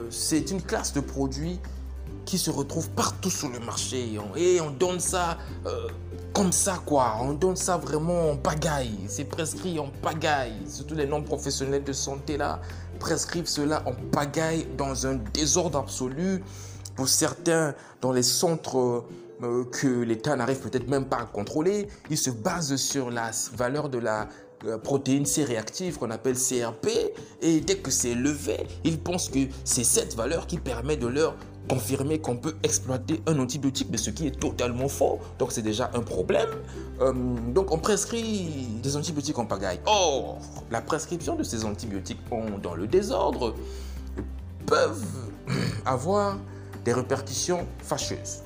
c'est 0.10 0.52
une 0.52 0.62
classe 0.62 0.94
de 0.94 1.02
produits 1.02 1.60
qui 2.26 2.38
se 2.38 2.52
retrouvent 2.52 2.90
partout 2.92 3.30
sur 3.30 3.50
le 3.50 3.60
marché. 3.60 4.18
Et 4.36 4.62
on 4.62 4.70
donne 4.72 5.00
ça 5.00 5.38
comme 6.34 6.52
ça, 6.52 6.82
quoi. 6.86 7.18
On 7.22 7.34
donne 7.34 7.56
ça 7.56 7.78
vraiment 7.78 8.32
en 8.32 8.38
pagaille. 8.38 8.98
C'est 9.08 9.26
prescrit 9.26 9.80
en 9.80 9.90
pagaille. 10.02 10.62
Surtout 10.68 10.96
les 10.96 11.06
non-professionnels 11.06 11.84
de 11.84 11.94
santé, 11.94 12.38
là, 12.38 12.62
prescrivent 13.00 13.48
cela 13.48 13.84
en 13.86 13.94
pagaille 14.12 14.68
dans 14.78 15.08
un 15.08 15.16
désordre 15.16 15.80
absolu. 15.80 16.44
Pour 16.96 17.08
certains, 17.08 17.74
dans 18.02 18.12
les 18.12 18.24
centres 18.24 19.06
euh, 19.44 19.64
que 19.66 19.88
l'État 19.88 20.36
n'arrive 20.36 20.60
peut-être 20.60 20.88
même 20.90 21.06
pas 21.06 21.18
à 21.18 21.26
contrôler, 21.26 21.88
ils 22.10 22.18
se 22.18 22.30
basent 22.30 22.76
sur 22.76 23.10
la 23.10 23.32
valeur 23.54 23.90
de 23.90 23.98
la 23.98 24.28
euh, 24.66 24.78
protéine 24.78 25.26
C 25.26 25.46
réactive 25.46 25.98
qu'on 25.98 26.12
appelle 26.12 26.36
CRP 26.36 26.90
et 27.42 27.62
dès 27.62 27.78
que 27.78 27.90
c'est 27.90 28.10
élevé, 28.10 28.68
ils 28.84 29.00
pensent 29.00 29.30
que 29.30 29.40
c'est 29.64 29.86
cette 29.86 30.16
valeur 30.16 30.46
qui 30.46 30.58
permet 30.58 30.98
de 30.98 31.08
leur 31.08 31.38
confirmer 31.70 32.20
qu'on 32.20 32.36
peut 32.36 32.56
exploiter 32.64 33.22
un 33.28 33.38
antibiotique, 33.40 33.88
mais 33.92 33.98
ce 33.98 34.10
qui 34.10 34.28
est 34.28 34.40
totalement 34.40 34.88
faux. 34.88 35.20
Donc 35.38 35.52
c'est 35.52 35.62
déjà 35.62 35.92
un 35.94 36.02
problème. 36.02 36.50
Euh, 37.00 37.14
donc 37.54 37.72
on 37.72 37.78
prescrit 37.78 38.68
des 38.82 38.96
antibiotiques 38.98 39.38
en 39.38 39.46
pagaille. 39.46 39.80
Or, 39.86 40.40
la 40.72 40.82
prescription 40.82 41.36
de 41.36 41.44
ces 41.44 41.64
antibiotiques 41.66 42.20
dans 42.62 42.74
le 42.74 42.88
désordre 42.88 43.56
peuvent 44.66 45.06
avoir 45.86 46.38
des 46.84 46.94
répercussions 46.94 47.68
fâcheuses. 47.80 48.42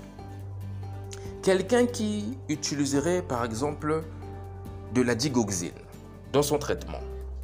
Quelqu'un 1.41 1.85
qui 1.85 2.37
utiliserait 2.49 3.21
par 3.21 3.43
exemple 3.45 4.03
de 4.93 5.01
la 5.01 5.15
digoxine 5.15 5.71
dans 6.33 6.43
son 6.43 6.57
traitement 6.57 6.99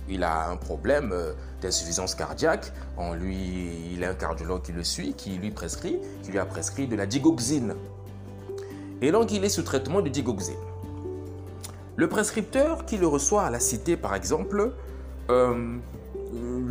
il 0.09 0.23
a 0.23 0.49
un 0.49 0.57
problème 0.57 1.11
euh, 1.13 1.33
d'insuffisance 1.61 2.15
cardiaque, 2.15 2.71
on 2.97 3.13
lui, 3.13 3.93
il 3.93 4.03
a 4.03 4.09
un 4.09 4.13
cardiologue 4.13 4.61
qui 4.61 4.71
le 4.71 4.83
suit, 4.83 5.13
qui 5.13 5.31
lui 5.31 5.51
prescrit, 5.51 5.99
qui 6.23 6.31
lui 6.31 6.39
a 6.39 6.45
prescrit 6.45 6.87
de 6.87 6.95
la 6.95 7.05
digoxine. 7.05 7.75
Et 9.01 9.11
donc 9.11 9.31
il 9.31 9.43
est 9.43 9.49
sous 9.49 9.63
traitement 9.63 10.01
de 10.01 10.09
digoxine. 10.09 10.55
Le 11.95 12.07
prescripteur 12.07 12.85
qui 12.85 12.97
le 12.97 13.07
reçoit 13.07 13.43
à 13.43 13.49
la 13.49 13.59
cité, 13.59 13.97
par 13.97 14.15
exemple, 14.15 14.71
euh, 15.29 15.77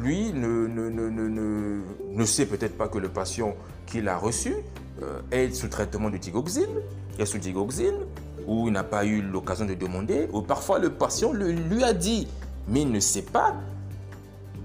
lui 0.02 0.32
ne, 0.32 2.24
sait 2.24 2.46
peut-être 2.46 2.76
pas 2.76 2.88
que 2.88 2.98
le 2.98 3.08
patient 3.08 3.54
qu'il 3.86 4.08
a 4.08 4.16
reçu 4.16 4.54
euh, 5.02 5.20
est 5.30 5.54
sous 5.54 5.68
traitement 5.68 6.10
de 6.10 6.16
digoxine, 6.16 6.80
est 7.18 7.26
sous 7.26 7.38
digoxine, 7.38 7.98
ou 8.46 8.68
il 8.68 8.72
n'a 8.72 8.84
pas 8.84 9.04
eu 9.04 9.20
l'occasion 9.20 9.66
de 9.66 9.74
demander, 9.74 10.28
ou 10.32 10.40
parfois 10.40 10.78
le 10.78 10.90
patient 10.90 11.32
lui 11.32 11.84
a 11.84 11.92
dit 11.92 12.26
mais 12.68 12.82
il 12.82 12.90
ne 12.90 13.00
sait 13.00 13.22
pas 13.22 13.54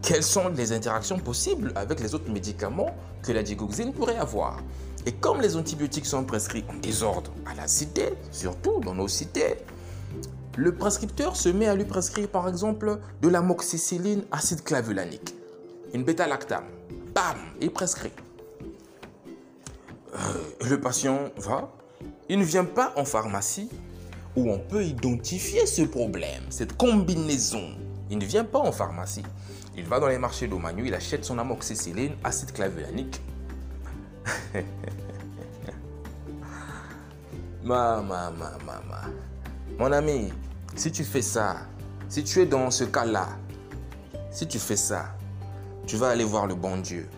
quelles 0.02 0.24
sont 0.24 0.50
les 0.50 0.74
interactions 0.74 1.18
possibles 1.18 1.72
avec 1.76 2.02
les 2.02 2.14
autres 2.14 2.30
médicaments 2.30 2.94
que 3.24 3.32
la 3.32 3.42
digoxine 3.42 3.94
pourrait 3.94 4.18
avoir. 4.18 4.60
Et 5.06 5.14
comme 5.14 5.42
les 5.42 5.56
antibiotiques 5.56 6.06
sont 6.06 6.24
prescrits 6.24 6.66
en 6.70 6.76
désordre 6.76 7.32
à 7.46 7.56
la 7.56 7.68
cité, 7.68 8.14
surtout 8.32 8.80
dans 8.82 8.94
nos 8.94 9.08
cités, 9.08 9.58
le 10.58 10.76
prescripteur 10.76 11.36
se 11.36 11.50
met 11.50 11.68
à 11.68 11.76
lui 11.76 11.86
prescrire 11.86 12.28
par 12.28 12.48
exemple 12.48 13.00
de 13.22 13.28
l'amoxicilline 13.28 14.24
acide 14.32 14.64
clavulanique, 14.64 15.36
une 15.94 16.04
bêta-lactame. 16.04 16.66
Bam, 17.16 17.38
il 17.62 17.72
prescrit. 17.72 18.12
Euh, 20.14 20.18
le 20.70 20.80
patient 20.80 21.32
va, 21.38 21.72
il 22.30 22.40
ne 22.40 22.44
vient 22.44 22.66
pas 22.66 22.94
en 22.98 23.06
pharmacie 23.06 23.70
où 24.36 24.50
on 24.52 24.60
peut 24.60 24.84
identifier 24.84 25.66
ce 25.66 25.84
problème, 25.84 26.44
cette 26.50 26.78
combinaison 26.78 27.72
il 28.14 28.20
ne 28.20 28.26
vient 28.26 28.44
pas 28.44 28.60
en 28.60 28.72
pharmacie. 28.72 29.24
Il 29.76 29.86
va 29.86 30.00
dans 30.00 30.08
les 30.08 30.20
marchés 30.20 30.48
d'Omagnou, 30.48 30.86
il 30.86 30.94
achète 30.94 31.26
son 31.26 31.40
amoxicilline, 31.40 32.14
acide 32.24 32.52
clavulanique. 32.52 33.20
ma, 37.64 38.04
ma, 38.04 38.30
ma, 38.30 38.52
ma, 38.64 38.82
ma. 38.88 39.02
Mon 39.80 39.92
ami, 39.92 40.32
si 40.76 40.92
tu 40.92 41.04
fais 41.04 41.24
ça, 41.24 41.56
si 42.08 42.24
tu 42.24 42.40
es 42.42 42.46
dans 42.46 42.70
ce 42.70 42.84
cas-là, 42.84 43.30
si 44.30 44.48
tu 44.48 44.60
fais 44.60 44.76
ça, 44.76 45.06
tu 45.88 45.98
vas 45.98 46.10
aller 46.10 46.24
voir 46.24 46.46
le 46.46 46.54
bon 46.54 46.78
Dieu. 46.78 47.10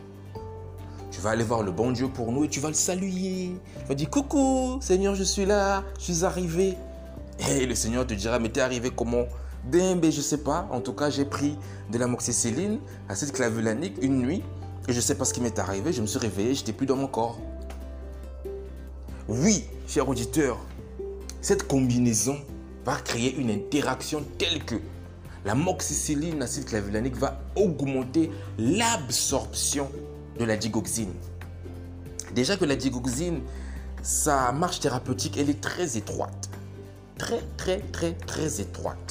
Tu 1.12 1.20
vas 1.20 1.32
aller 1.32 1.44
voir 1.44 1.62
le 1.62 1.74
bon 1.74 1.92
Dieu 1.92 2.08
pour 2.08 2.32
nous 2.32 2.46
et 2.46 2.48
tu 2.48 2.62
vas 2.62 2.70
le 2.70 2.74
saluer. 2.74 3.60
Tu 3.82 3.86
vas 3.86 3.96
dire 3.96 4.10
Coucou, 4.10 4.80
Seigneur, 4.80 5.14
je 5.14 5.24
suis 5.24 5.46
là, 5.46 5.84
je 6.00 6.14
suis 6.14 6.24
arrivé. 6.24 6.78
Et 7.50 7.66
le 7.66 7.76
Seigneur 7.76 8.08
te 8.08 8.14
dira 8.14 8.40
Mais 8.40 8.48
t'es 8.48 8.62
arrivé 8.62 8.92
comment? 8.96 9.26
Ben, 9.72 10.12
je 10.12 10.22
sais 10.22 10.38
pas. 10.38 10.68
En 10.72 10.82
tout 10.82 10.94
cas, 10.94 11.10
j'ai 11.10 11.26
pris 11.26 11.58
de 11.92 11.98
l'amoxicilline, 11.98 12.80
acide 13.10 13.32
clavulanique 13.32 13.98
une 14.02 14.20
nuit. 14.20 14.44
Et 14.88 14.94
je 14.94 15.02
sais 15.02 15.16
pas 15.16 15.26
ce 15.26 15.34
qui 15.34 15.42
m'est 15.42 15.58
arrivé. 15.58 15.92
Je 15.92 16.02
me 16.02 16.08
suis 16.08 16.20
réveillé, 16.20 16.54
j'étais 16.54 16.74
plus 16.74 16.86
dans 16.86 16.96
mon 16.96 17.08
corps. 17.08 17.40
Oui, 19.28 19.66
cher 19.88 20.08
auditeur, 20.08 20.60
cette 21.42 21.68
combinaison 21.68 22.38
va 22.86 22.98
créer 22.98 23.36
une 23.36 23.50
interaction 23.50 24.24
telle 24.38 24.64
que 24.64 24.76
l'amoxicilline, 25.44 26.42
acide 26.44 26.66
clavulanique 26.66 27.16
va 27.16 27.42
augmenter 27.56 28.30
l'absorption 28.60 29.90
de 30.38 30.46
la 30.46 30.58
digoxine. 30.58 31.14
Déjà 32.36 32.58
que 32.58 32.66
la 32.66 32.76
digoxine, 32.76 33.42
sa 34.04 34.52
marche 34.52 34.80
thérapeutique, 34.80 35.38
elle 35.38 35.50
est 35.50 35.62
très 35.62 35.98
étroite. 35.98 36.50
Très, 37.18 37.42
très, 37.58 37.80
très, 37.80 38.12
très 38.14 38.62
étroite 38.62 39.05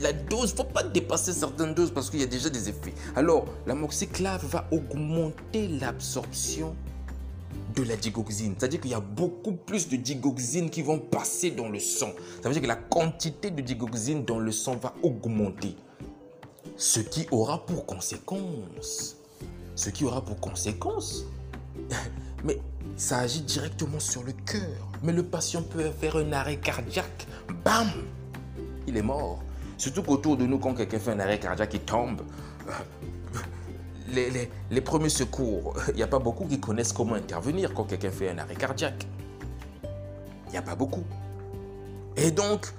la 0.00 0.12
dose, 0.12 0.50
il 0.50 0.52
ne 0.52 0.56
faut 0.56 0.64
pas 0.64 0.82
dépasser 0.82 1.32
certaines 1.32 1.74
doses 1.74 1.90
parce 1.90 2.10
qu'il 2.10 2.20
y 2.20 2.24
a 2.24 2.26
déjà 2.26 2.50
des 2.50 2.68
effets. 2.68 2.94
Alors, 3.16 3.46
l'amoxiclave 3.66 4.44
va 4.46 4.66
augmenter 4.70 5.68
l'absorption 5.68 6.74
de 7.74 7.82
la 7.82 7.96
digoxine. 7.96 8.54
C'est-à-dire 8.58 8.80
qu'il 8.80 8.90
y 8.90 8.94
a 8.94 9.00
beaucoup 9.00 9.52
plus 9.52 9.88
de 9.88 9.96
digoxine 9.96 10.70
qui 10.70 10.82
vont 10.82 10.98
passer 10.98 11.50
dans 11.50 11.68
le 11.68 11.80
sang. 11.80 12.12
Ça 12.42 12.48
veut 12.48 12.54
dire 12.54 12.62
que 12.62 12.68
la 12.68 12.76
quantité 12.76 13.50
de 13.50 13.60
digoxine 13.60 14.24
dans 14.24 14.38
le 14.38 14.52
sang 14.52 14.76
va 14.76 14.94
augmenter. 15.02 15.74
Ce 16.76 17.00
qui 17.00 17.26
aura 17.30 17.64
pour 17.66 17.86
conséquence, 17.86 19.16
ce 19.74 19.90
qui 19.90 20.04
aura 20.04 20.24
pour 20.24 20.38
conséquence, 20.40 21.24
mais 22.44 22.60
ça 22.96 23.18
agit 23.18 23.42
directement 23.42 24.00
sur 24.00 24.22
le 24.22 24.32
cœur. 24.32 24.88
Mais 25.02 25.12
le 25.12 25.24
patient 25.24 25.62
peut 25.62 25.90
faire 26.00 26.16
un 26.16 26.32
arrêt 26.32 26.56
cardiaque. 26.56 27.26
Bam 27.64 27.88
il 28.86 28.96
est 28.96 29.02
mort. 29.02 29.42
Surtout 29.76 30.02
qu'autour 30.02 30.36
de 30.36 30.46
nous, 30.46 30.58
quand 30.58 30.74
quelqu'un 30.74 30.98
fait 30.98 31.12
un 31.12 31.20
arrêt 31.20 31.38
cardiaque, 31.38 31.74
il 31.74 31.80
tombe. 31.80 32.22
Les, 34.12 34.80
premiers 34.80 35.08
secours, 35.08 35.74
il 35.88 35.96
n'y 35.96 36.02
a 36.02 36.06
pas 36.06 36.20
beaucoup 36.20 36.44
qui 36.44 36.60
connaissent 36.60 36.92
comment 36.92 37.14
intervenir 37.14 37.74
quand 37.74 37.84
quelqu'un 37.84 38.10
fait 38.10 38.30
un 38.30 38.38
arrêt 38.38 38.54
cardiaque. 38.54 39.06
Il 40.46 40.52
n'y 40.52 40.58
a 40.58 40.62
pas 40.62 40.76
beaucoup. 40.76 41.02
Et 42.16 42.30
donc, 42.30 42.72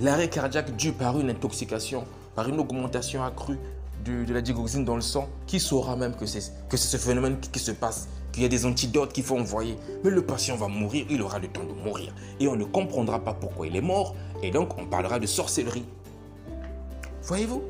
l'arrêt 0.00 0.28
cardiaque 0.28 0.76
dû 0.76 0.92
par 0.92 1.18
une 1.18 1.30
intoxication, 1.30 2.04
par 2.34 2.48
une 2.48 2.60
augmentation 2.60 3.24
accrue 3.24 3.58
de, 4.04 4.30
la 4.32 4.42
digoxine 4.42 4.84
dans 4.84 4.96
le 4.96 5.02
sang, 5.02 5.28
qui 5.46 5.58
saura 5.58 5.96
même 5.96 6.14
que 6.14 6.26
c'est 6.26 6.52
ce 6.70 6.96
phénomène 6.98 7.38
qui 7.40 7.58
se 7.58 7.72
passe 7.72 8.08
il 8.36 8.42
y 8.42 8.44
a 8.44 8.48
des 8.48 8.66
antidotes 8.66 9.12
qu'il 9.12 9.24
faut 9.24 9.38
envoyer. 9.38 9.76
Mais 10.04 10.10
le 10.10 10.24
patient 10.24 10.56
va 10.56 10.68
mourir, 10.68 11.06
il 11.08 11.22
aura 11.22 11.38
le 11.38 11.48
temps 11.48 11.64
de 11.64 11.72
mourir. 11.72 12.12
Et 12.38 12.48
on 12.48 12.56
ne 12.56 12.64
comprendra 12.64 13.20
pas 13.20 13.32
pourquoi 13.32 13.66
il 13.66 13.76
est 13.76 13.80
mort. 13.80 14.14
Et 14.42 14.50
donc, 14.50 14.76
on 14.78 14.86
parlera 14.86 15.18
de 15.18 15.26
sorcellerie. 15.26 15.86
Voyez-vous? 17.22 17.62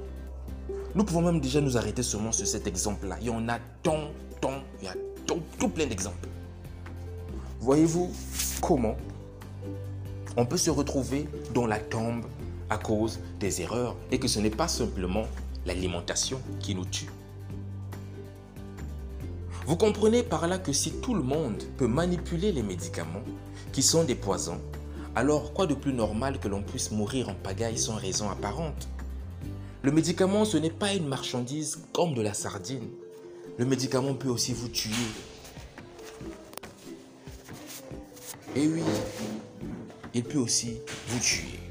Nous 0.94 1.04
pouvons 1.04 1.22
même 1.22 1.40
déjà 1.40 1.60
nous 1.60 1.76
arrêter 1.76 2.02
seulement 2.02 2.32
sur 2.32 2.46
cet 2.46 2.66
exemple-là. 2.66 3.16
Il 3.20 3.26
y 3.28 3.30
en 3.30 3.48
a 3.48 3.58
tant, 3.82 4.10
tant, 4.40 4.62
il 4.80 4.86
y 4.86 4.88
a 4.88 4.94
tout, 5.26 5.40
tout 5.58 5.68
plein 5.68 5.86
d'exemples. 5.86 6.28
Voyez-vous 7.60 8.10
comment 8.60 8.96
on 10.36 10.46
peut 10.46 10.56
se 10.56 10.70
retrouver 10.70 11.28
dans 11.54 11.66
la 11.66 11.78
tombe 11.78 12.24
à 12.70 12.78
cause 12.78 13.20
des 13.38 13.62
erreurs? 13.62 13.96
Et 14.10 14.18
que 14.18 14.28
ce 14.28 14.40
n'est 14.40 14.50
pas 14.50 14.68
simplement 14.68 15.24
l'alimentation 15.64 16.40
qui 16.60 16.74
nous 16.74 16.84
tue. 16.84 17.08
Vous 19.66 19.76
comprenez 19.76 20.22
par 20.22 20.46
là 20.46 20.58
que 20.58 20.72
si 20.72 20.92
tout 20.92 21.12
le 21.12 21.24
monde 21.24 21.60
peut 21.76 21.88
manipuler 21.88 22.52
les 22.52 22.62
médicaments, 22.62 23.24
qui 23.72 23.82
sont 23.82 24.04
des 24.04 24.14
poisons, 24.14 24.60
alors 25.16 25.52
quoi 25.52 25.66
de 25.66 25.74
plus 25.74 25.92
normal 25.92 26.38
que 26.38 26.46
l'on 26.46 26.62
puisse 26.62 26.92
mourir 26.92 27.28
en 27.28 27.34
pagaille 27.34 27.76
sans 27.76 27.96
raison 27.96 28.30
apparente? 28.30 28.86
Le 29.82 29.90
médicament, 29.90 30.44
ce 30.44 30.56
n'est 30.56 30.70
pas 30.70 30.94
une 30.94 31.08
marchandise 31.08 31.80
comme 31.92 32.14
de 32.14 32.22
la 32.22 32.32
sardine. 32.32 32.88
Le 33.58 33.64
médicament 33.64 34.14
peut 34.14 34.28
aussi 34.28 34.52
vous 34.52 34.68
tuer. 34.68 34.92
Et 38.54 38.68
oui, 38.68 38.82
il 40.14 40.22
peut 40.22 40.38
aussi 40.38 40.76
vous 41.08 41.18
tuer. 41.18 41.65